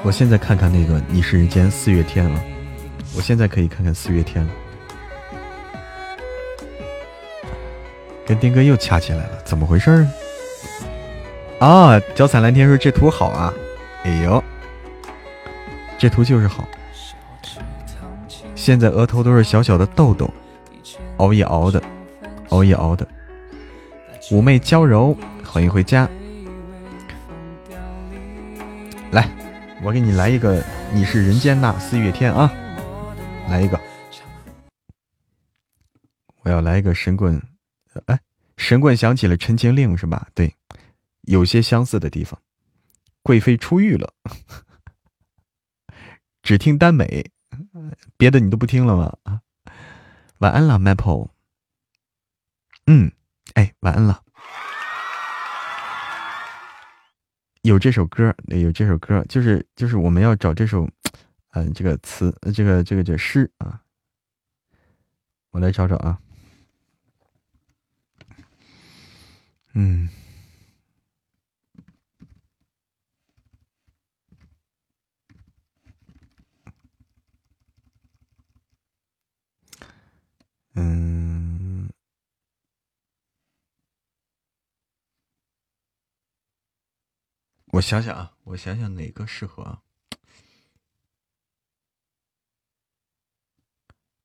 [0.01, 2.41] 我现在看看那个《你是人间四月天》了，
[3.17, 4.51] 我现在可以看看四月天了。
[8.33, 10.07] 跟丁哥又掐起来了，怎么回事儿？
[11.63, 13.53] 啊，脚踩蓝天说这图好啊！
[14.05, 14.43] 哎呦，
[15.99, 16.67] 这图就是好。
[18.55, 20.27] 现在额头都是小小的痘痘，
[21.17, 21.79] 熬夜熬的，
[22.49, 23.07] 熬夜熬的。
[24.19, 25.15] 妩媚娇柔，
[25.45, 26.09] 欢迎回家。
[29.11, 29.29] 来，
[29.83, 30.59] 我给你来一个，
[30.91, 32.51] 你是人间那四月天啊！
[33.47, 33.79] 来一个，
[36.41, 37.39] 我要来一个神棍。
[38.05, 38.19] 哎，
[38.57, 40.27] 神棍想起了《陈情令》是吧？
[40.33, 40.55] 对，
[41.21, 42.39] 有些相似的地方。
[43.21, 44.13] 贵妃出狱了，
[46.43, 47.31] 只听耽美，
[48.17, 49.17] 别的你都不听了吗？
[49.23, 49.41] 啊，
[50.39, 51.29] 晚安了，Maple。
[52.87, 53.11] 嗯，
[53.53, 54.21] 哎，晚安了。
[57.61, 60.85] 有这首歌，有这首歌，就是就是我们要找这首，
[61.51, 63.81] 嗯，这个词，这个这个这诗啊，
[65.51, 66.19] 我来找找啊。
[69.75, 70.07] 嗯，
[80.75, 81.89] 嗯，
[87.65, 89.81] 我想想啊，我想想哪个适合啊？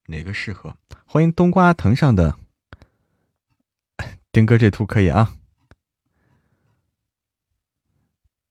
[0.09, 0.77] 哪个适合？
[1.07, 2.39] 欢迎冬瓜藤上的
[4.31, 5.38] 丁哥，这图可以啊。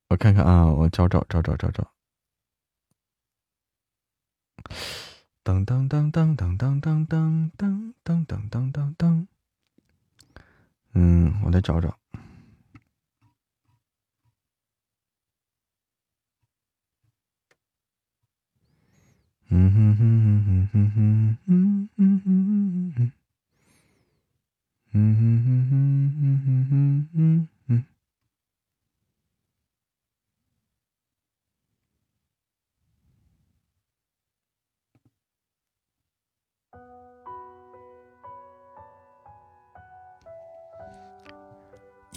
[0.09, 1.91] 我看看啊，我找找找找找找。
[5.43, 9.27] 噔噔噔噔噔噔噔噔噔噔噔噔噔噔。
[10.93, 11.99] 嗯，我来找找。
[19.49, 20.16] 嗯哼哼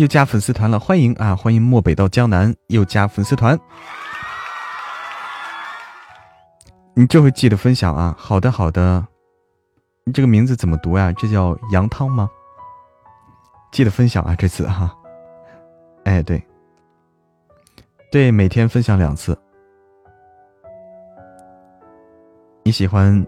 [0.00, 1.36] 又加粉丝团了，欢迎啊！
[1.36, 3.60] 欢迎漠北到江南又加粉丝团。
[6.94, 8.16] 你这回记得分享啊！
[8.18, 9.06] 好的，好的。
[10.04, 11.12] 你这个名字怎么读呀？
[11.18, 12.30] 这叫羊汤吗？
[13.72, 14.34] 记得分享啊！
[14.34, 14.90] 这次哈，
[16.04, 16.42] 哎，对，
[18.10, 19.38] 对，每天分享两次。
[22.62, 23.26] 你喜欢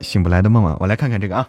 [0.00, 0.76] 醒不来的梦啊？
[0.78, 1.48] 我来看看这个啊。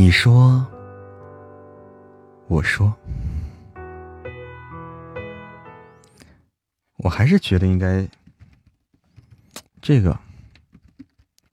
[0.00, 0.66] 你说，
[2.48, 2.96] 我说。
[6.96, 8.08] 我还是觉得应该
[9.82, 10.18] 这个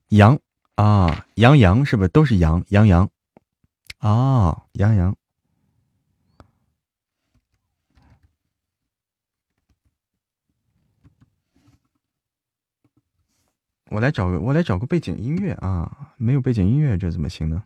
[0.08, 0.40] 杨
[0.76, 3.10] 啊，杨洋是不是都是杨杨洋
[3.98, 4.64] 啊？
[4.72, 5.14] 杨洋，
[13.90, 17.62] 我来找个我来找个背景音乐啊，没有背景音乐这怎么行呢？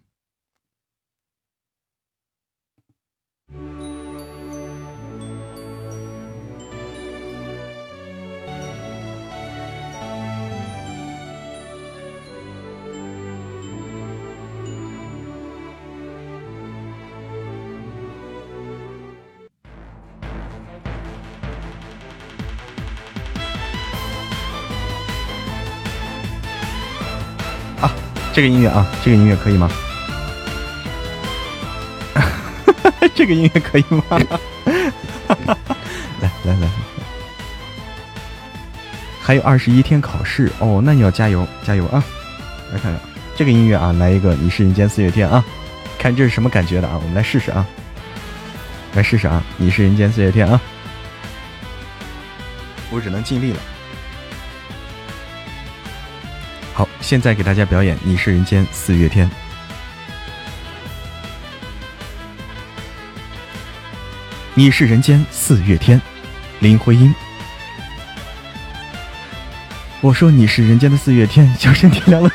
[28.33, 29.71] 这个音乐啊，这个音乐可以吗？
[33.15, 34.03] 这个音乐可以吗？
[36.21, 36.69] 来来来，
[39.21, 42.03] 还有二十一天考试哦，那你要加油加油啊！
[42.73, 43.01] 来看看
[43.37, 45.45] 这个音乐啊，来一个《你是人间四月天》啊，
[45.99, 46.99] 看这是什么感觉的啊？
[47.03, 47.67] 我们来试试啊，
[48.95, 50.59] 来试试啊，《你是人间四月天》啊，
[52.91, 53.59] 我只能尽力了。
[57.03, 59.29] 现在给大家表演《你是人间四月天》。
[64.55, 66.01] 你是人间四月天，
[66.61, 67.13] 林徽因。
[70.01, 72.31] 我说你是人间的四月天，小声点亮了。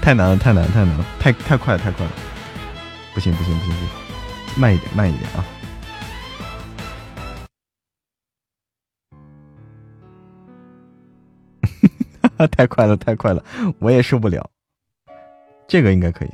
[0.00, 2.12] 太难了，太难，太难了，太太快了，太快了。
[3.12, 3.88] 不行，不行，不行，不行，
[4.56, 5.44] 慢一点，慢一点啊。
[12.52, 13.44] 太快了，太快了，
[13.78, 14.48] 我也受不了。
[15.68, 16.30] 这个应该可以。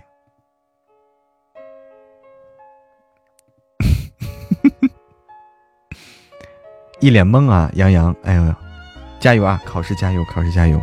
[7.01, 8.55] 一脸懵啊，杨洋，哎呦，
[9.21, 10.81] 加油啊，考试加油，考试加油。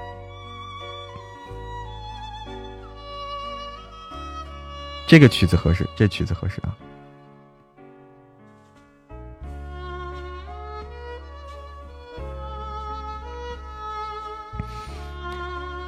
[5.08, 6.76] 这个曲子合适，这曲子合适啊。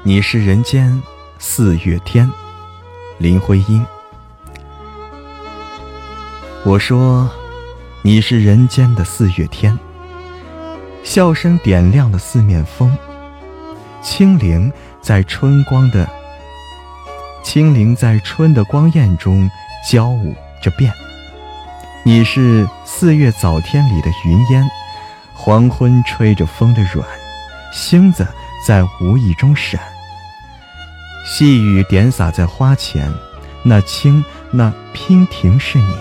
[0.08, 1.04] 你是人间
[1.38, 2.32] 四月天，
[3.18, 3.86] 林徽因。
[6.64, 7.30] 我说，
[8.04, 9.78] 你是人间的四月天，
[11.04, 12.98] 笑声点亮了四面风，
[14.02, 14.72] 清灵
[15.02, 16.10] 在春光的
[17.44, 19.52] 清灵在春的光艳中
[19.92, 20.90] 交舞着变。
[22.06, 24.66] 你是四月早天里的云烟，
[25.34, 27.06] 黄昏吹着风的软，
[27.74, 28.26] 星子
[28.66, 29.78] 在无意中闪。
[31.30, 33.14] 细雨点洒在花前，
[33.62, 35.94] 那青那娉婷是你，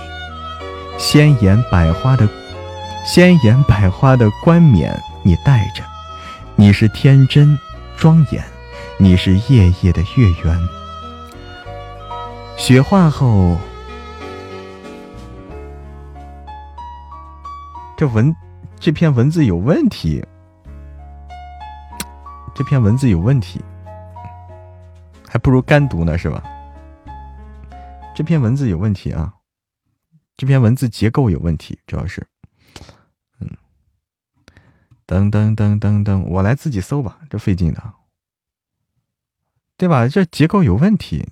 [0.96, 2.28] 鲜艳百花的
[3.04, 5.82] 鲜艳百花的冠冕你戴着，
[6.54, 7.58] 你是天真
[7.96, 8.42] 庄严，
[8.98, 10.68] 你是夜夜的月圆。
[12.56, 13.58] 雪化后，
[17.96, 18.34] 这文
[18.78, 20.24] 这篇文字有问题，
[22.54, 23.60] 这篇文字有问题。
[25.28, 26.42] 还不如干读呢，是吧？
[28.14, 29.34] 这篇文字有问题啊，
[30.36, 32.26] 这篇文字结构有问题，主要是，
[33.40, 33.56] 嗯，
[35.06, 37.92] 噔噔噔噔噔，我来自己搜吧，这费劲的，
[39.76, 40.08] 对吧？
[40.08, 41.28] 这结构有问题，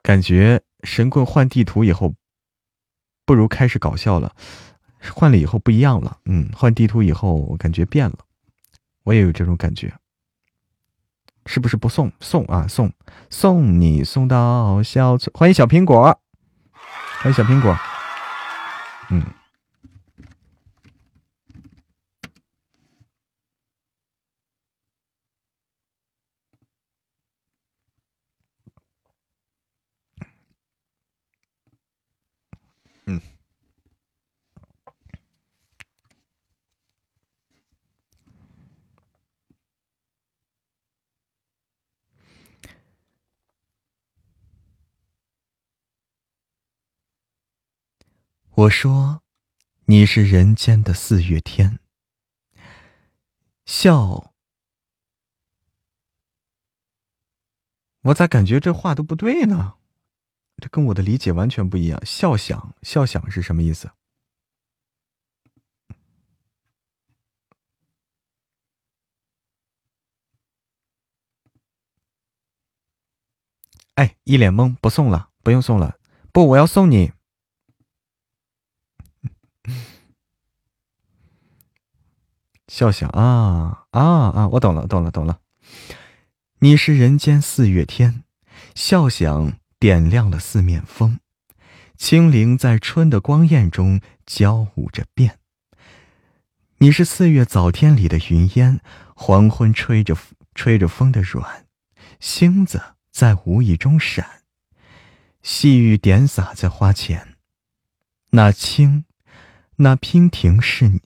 [0.00, 2.14] 感觉神棍换地图以后，
[3.24, 4.36] 不如开始搞笑了，
[5.12, 8.18] 换了以后不一样了，嗯，换地图以后我感觉变了，
[9.02, 9.92] 我也有这种感觉。
[11.46, 12.90] 是不是不送送啊送
[13.28, 15.30] 送你送到小村？
[15.34, 16.18] 欢迎小苹果，
[17.20, 17.76] 欢迎小苹果，
[19.10, 19.43] 嗯嗯。
[48.56, 49.20] 我说
[49.86, 51.80] ：“你是人间的四月天，
[53.66, 54.32] 笑。”
[58.02, 59.74] 我咋感觉这话都不对呢？
[60.58, 62.00] 这跟我的理解完全不一样。
[62.06, 63.90] 笑响，笑响是什么意思？
[73.94, 75.98] 哎，一脸懵，不送了，不用送了。
[76.32, 77.12] 不，我要送你。
[82.74, 84.48] 笑响啊啊啊！
[84.48, 85.38] 我懂了，懂了，懂了。
[86.58, 88.24] 你是人间四月天，
[88.74, 91.20] 笑响点亮了四面风，
[91.96, 95.38] 清灵在春的光艳中交舞着变。
[96.78, 98.80] 你是四月早天里的云烟，
[99.14, 100.16] 黄昏吹着
[100.56, 101.66] 吹着风的软，
[102.18, 102.82] 星子
[103.12, 104.42] 在无意中闪，
[105.44, 107.36] 细雨点洒在花前。
[108.30, 109.04] 那青，
[109.76, 111.00] 那娉婷是你，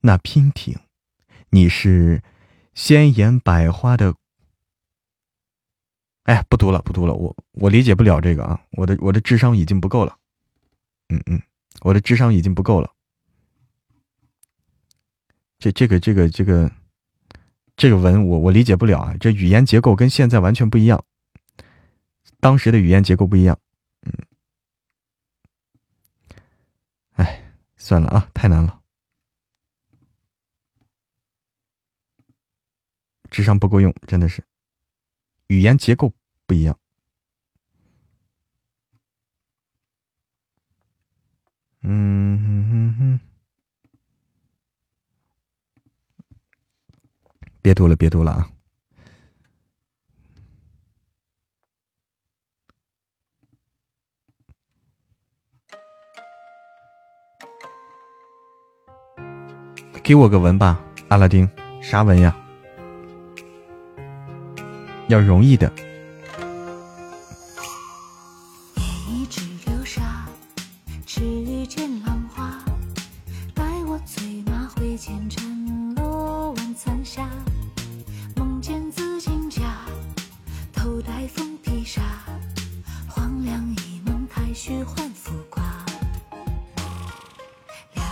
[0.00, 0.80] 那娉婷。
[1.54, 2.22] 你是
[2.72, 4.14] 鲜艳百花的，
[6.22, 10.16] 哎，不读了，不读了，我我理解不了这个啊，我的我的智商已经不够了，
[11.10, 11.42] 嗯嗯，
[11.82, 12.90] 我的智商已经不够了，
[15.58, 16.72] 这这个这个这个
[17.76, 21.04] 这个文我我理解不了啊，这语言结构跟现在完全不一样，
[22.40, 23.58] 当时的语言结构不一样，
[24.06, 24.12] 嗯，
[27.12, 28.81] 哎，算了啊，太难了。
[33.32, 34.44] 智商不够用，真的是，
[35.46, 36.12] 语言结构
[36.46, 36.78] 不一样。
[41.80, 43.20] 嗯哼哼哼，
[47.62, 48.50] 别读了，别读了啊！
[60.04, 61.48] 给我个文吧，阿拉丁，
[61.80, 62.36] 啥文呀？
[65.12, 65.70] 要容易的。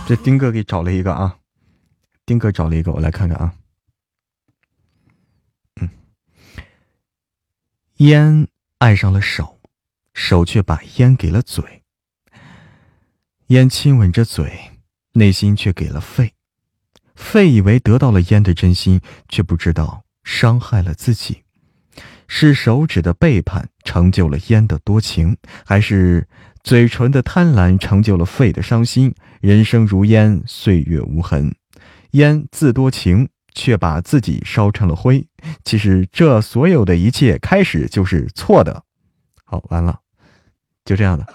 [0.07, 1.37] 这丁哥给找了一个啊，
[2.25, 3.53] 丁哥找了一个，我来看看啊。
[8.01, 8.47] 烟
[8.79, 9.59] 爱上了手，
[10.15, 11.83] 手却把烟给了嘴。
[13.47, 14.71] 烟亲吻着嘴，
[15.13, 16.33] 内心却给了肺。
[17.13, 21.43] 肺以为得到了烟的真心，却不知道伤害了自己。
[22.27, 26.27] 是手指的背叛成就了烟的多情，还是
[26.63, 29.13] 嘴唇的贪婪成就了肺的伤心？
[29.41, 31.53] 人生如烟，岁月无痕。
[32.13, 33.29] 烟自多情。
[33.53, 35.27] 却把自己烧成了灰。
[35.63, 38.83] 其实这所有的一切开始就是错的。
[39.43, 39.99] 好，完了，
[40.85, 41.25] 就这样的，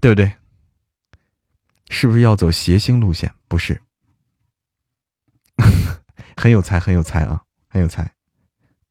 [0.00, 0.32] 对不对？
[1.88, 3.34] 是不是要走谐星路线？
[3.48, 3.80] 不是，
[6.36, 8.14] 很有才，很有才啊，很有才。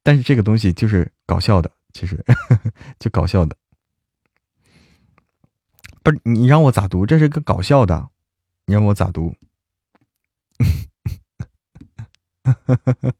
[0.02, 2.22] 但是这个东西就是搞笑的，其实
[2.98, 3.56] 就搞笑的。
[6.02, 7.06] 不是你让我咋读？
[7.06, 8.08] 这是个搞笑的，
[8.66, 9.34] 你让我咋读？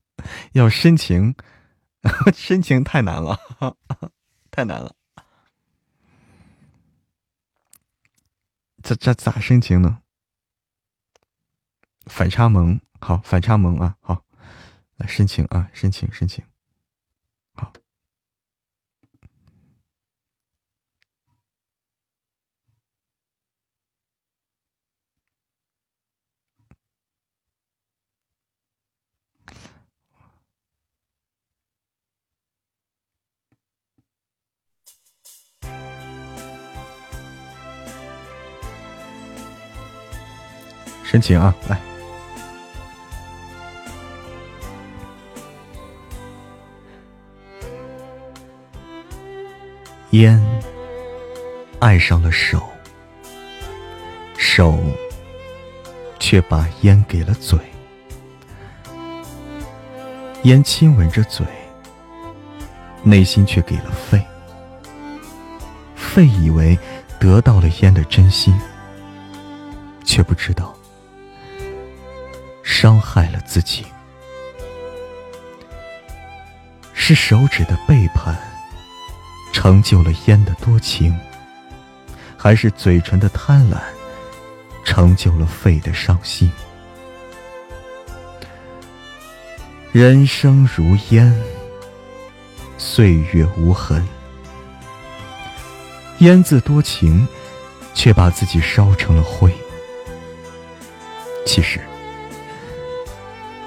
[0.52, 1.34] 要深情，
[2.34, 3.38] 深情太难了，
[4.50, 4.94] 太难了。
[8.82, 10.02] 这这咋深情呢？
[12.06, 14.24] 反差萌，好，反差萌啊，好，
[14.96, 16.44] 来申请啊，申请申请。
[41.10, 41.76] 申请啊，来。
[50.10, 50.40] 烟
[51.80, 52.62] 爱上了手，
[54.36, 54.78] 手
[56.20, 57.58] 却把烟给了嘴。
[60.44, 61.44] 烟亲吻着嘴，
[63.02, 64.24] 内心却给了肺。
[65.96, 66.78] 肺以为
[67.18, 68.54] 得到了烟的真心，
[70.04, 70.72] 却不知道
[72.70, 73.84] 伤害了自己。
[76.94, 78.38] 是手指的背叛。
[79.52, 81.18] 成就了烟的多情，
[82.38, 83.78] 还是嘴唇的贪婪，
[84.84, 86.50] 成就了肺的伤心。
[89.90, 91.36] 人生如烟，
[92.78, 94.06] 岁月无痕。
[96.18, 97.26] 烟自多情，
[97.92, 99.52] 却把自己烧成了灰。
[101.44, 101.80] 其实，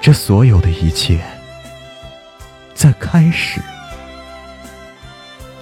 [0.04, 1.24] 这所有的一切，
[2.74, 3.58] 在开始。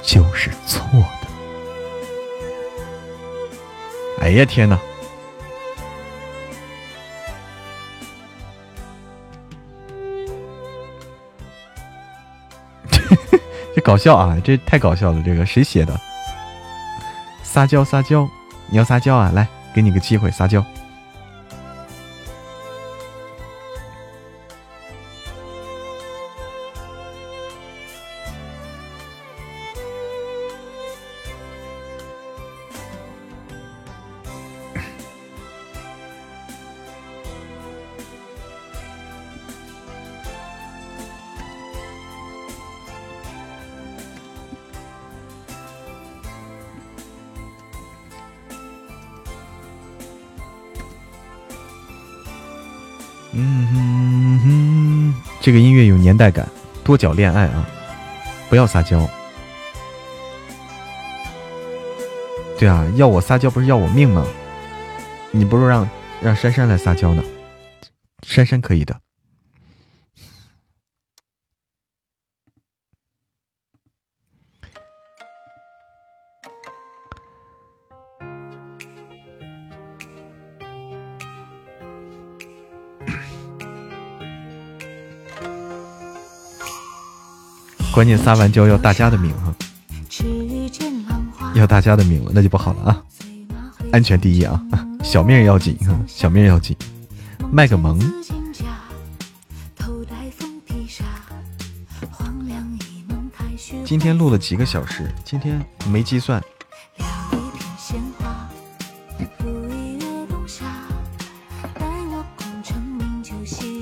[0.03, 1.29] 就是错的。
[4.21, 4.77] 哎呀天哪！
[13.77, 14.37] 这搞笑啊！
[14.43, 15.23] 这太搞笑了！
[15.25, 15.97] 这个谁写的？
[17.45, 18.29] 撒娇撒娇，
[18.67, 19.31] 你要撒娇啊！
[19.33, 20.65] 来，给你个机会撒娇。
[53.45, 56.49] 嗯哼哼这个音乐有年代感，
[56.85, 57.69] 多角恋爱啊！
[58.49, 59.09] 不要撒娇。
[62.57, 64.25] 对啊，要我撒娇不是要我命吗？
[65.33, 65.89] 你不如让
[66.21, 67.25] 让珊珊来撒娇呢，
[68.25, 68.97] 珊珊可以的。
[87.93, 89.55] 关键撒完娇要大家的命哈，
[91.55, 93.03] 要大家的命了，那就不好了啊！
[93.93, 94.61] 安全第一啊，
[95.05, 96.75] 小命要紧啊，小命要紧。
[97.53, 98.01] 卖个萌。
[103.85, 105.13] 今天录了几个小时？
[105.23, 106.43] 今天没计算。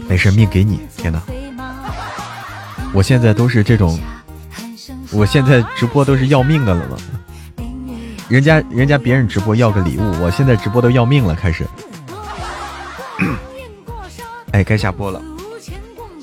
[0.09, 0.81] 没事，命给你。
[0.97, 1.23] 天哪！
[2.93, 3.99] 我现在都是这种，
[5.13, 6.97] 我现在直播都是要命的了吗？
[8.29, 11.67] 人家人家别人直播要个礼物，我现在直播都要命了，开始。
[14.53, 15.21] 哎，该下播了，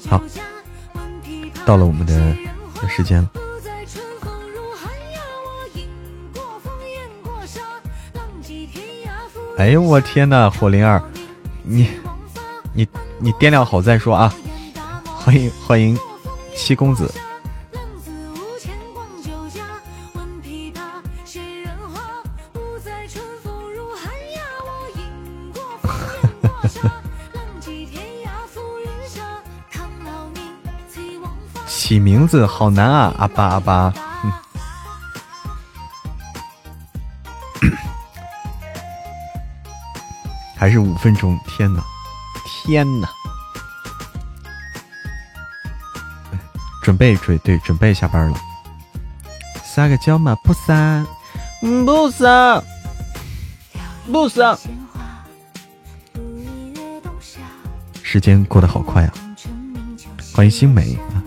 [0.10, 0.22] 好，
[1.66, 2.36] 到了我们的
[2.88, 3.30] 时间了。
[9.58, 11.02] 哎呦我天呐，火灵儿，
[11.64, 11.90] 你
[12.74, 12.88] 你
[13.20, 14.34] 你掂量好再说啊！
[15.16, 15.98] 欢迎欢迎。
[16.58, 17.10] 七公子，
[31.66, 33.16] 起名字好难啊！
[33.18, 33.94] 阿巴阿巴，
[40.58, 41.40] 还是五分钟？
[41.48, 41.82] 天哪，
[42.46, 43.08] 天哪！
[46.88, 48.38] 准备准对准备下班了，
[49.62, 51.06] 撒个娇嘛不撒，
[51.60, 52.64] 不撒，
[54.10, 54.58] 不撒。
[58.02, 59.14] 时间过得好快啊！
[60.34, 61.20] 欢迎星美啊，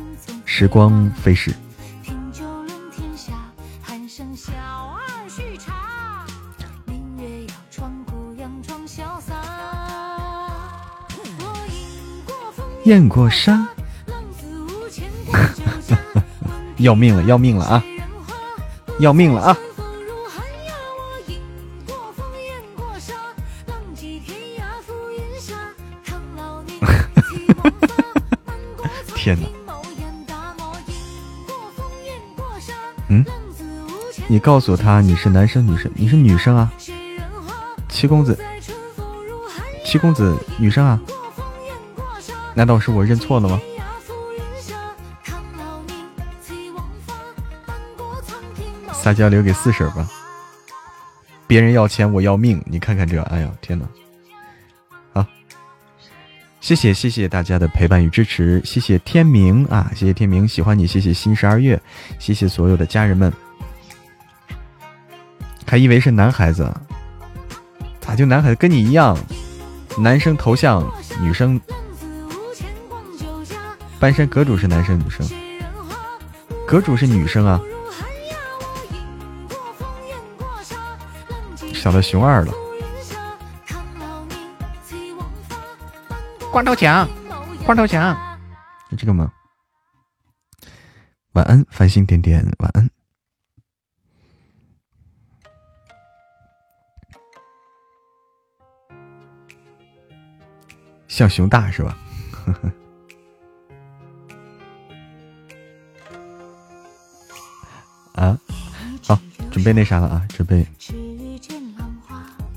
[0.46, 1.54] 时光飞逝。
[12.84, 13.68] 雁过沙。
[16.80, 17.84] 要命了，要命了啊！
[19.00, 19.56] 要命了啊！
[29.14, 29.46] 天哪！
[33.08, 33.24] 嗯？
[34.28, 35.90] 你告诉他你是男生女生？
[35.94, 36.72] 你是女生啊？
[37.88, 38.38] 七公子，
[39.84, 40.98] 七公子，女生啊？
[42.54, 43.60] 难道是我认错了吗？
[49.10, 50.08] 大家留给四婶吧。
[51.48, 52.62] 别人要钱，我要命。
[52.64, 53.84] 你看看这，哎呀，天哪！
[55.12, 55.26] 好，
[56.60, 61.82] 谢谢谢谢大家的陪伴与支持，谢谢天明啊，谢谢天明，喜欢你，谢谢新十二月，
[62.20, 63.32] 谢谢所有的家人们。
[65.66, 66.72] 还以为是男孩子，
[67.98, 68.54] 咋就男孩子？
[68.54, 69.18] 跟你一样，
[69.98, 70.88] 男生头像，
[71.20, 71.60] 女生。
[73.98, 75.28] 半山阁主是男生女生？
[76.64, 77.60] 阁主是女生啊。
[81.80, 82.52] 小的熊二了，
[86.52, 87.08] 光头强，
[87.64, 88.14] 光头强，
[88.90, 89.32] 是这个吗？
[91.32, 92.90] 晚安，繁星点点，晚安。
[101.08, 101.96] 像熊大是吧？
[108.12, 108.38] 啊，
[109.02, 109.18] 好，
[109.50, 110.66] 准备那啥了啊，准备。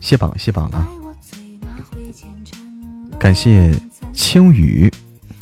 [0.04, 0.86] 谢榜谢榜了，
[3.18, 3.74] 感谢
[4.12, 4.92] 青雨，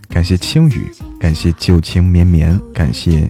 [0.08, 0.88] 感谢青雨，
[1.20, 3.30] 感谢旧情绵绵，感谢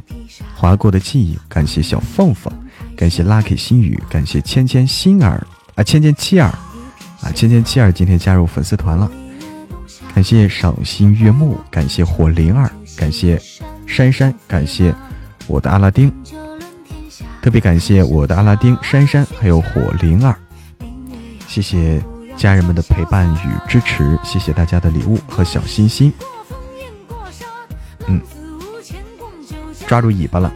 [0.54, 2.52] 划过的记忆，感谢小凤凤，
[2.98, 6.50] 感谢 lucky 心语，感谢芊芊心儿啊，芊芊七儿
[7.22, 9.10] 啊，芊芊七儿今天加入粉丝团了，
[10.14, 13.42] 感谢赏心悦目，感谢火灵儿，感谢
[13.88, 14.94] 珊珊，感谢
[15.48, 16.12] 我的阿拉丁，
[17.42, 20.36] 特别感谢我的阿拉丁珊珊，还有火灵儿。
[21.52, 22.02] 谢谢
[22.38, 26.14] 家人们的陪伴与支持，谢谢大家的礼物和小心心。
[28.08, 28.22] 嗯，
[29.86, 30.50] 抓住尾巴了！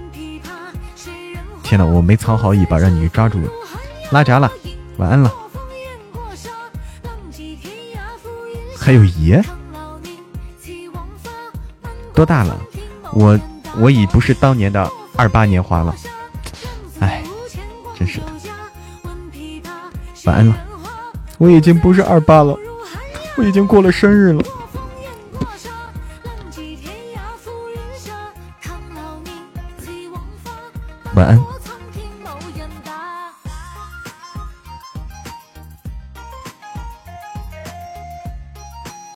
[1.64, 3.50] 天哪，我没藏好尾巴，让你抓住了，
[4.10, 4.50] 拉闸了！
[4.96, 5.34] 晚安了。
[8.80, 9.44] 还有爷，
[12.14, 12.58] 多大了？
[13.12, 13.38] 我
[13.80, 15.94] 我已不是当年的二八年华了。
[17.02, 17.22] 哎，
[18.00, 18.28] 真是的。
[20.24, 20.56] 晚安了。
[21.38, 22.58] 我已经不是二八了，
[23.36, 24.44] 我已经过了生日了。
[31.16, 31.55] 晚安。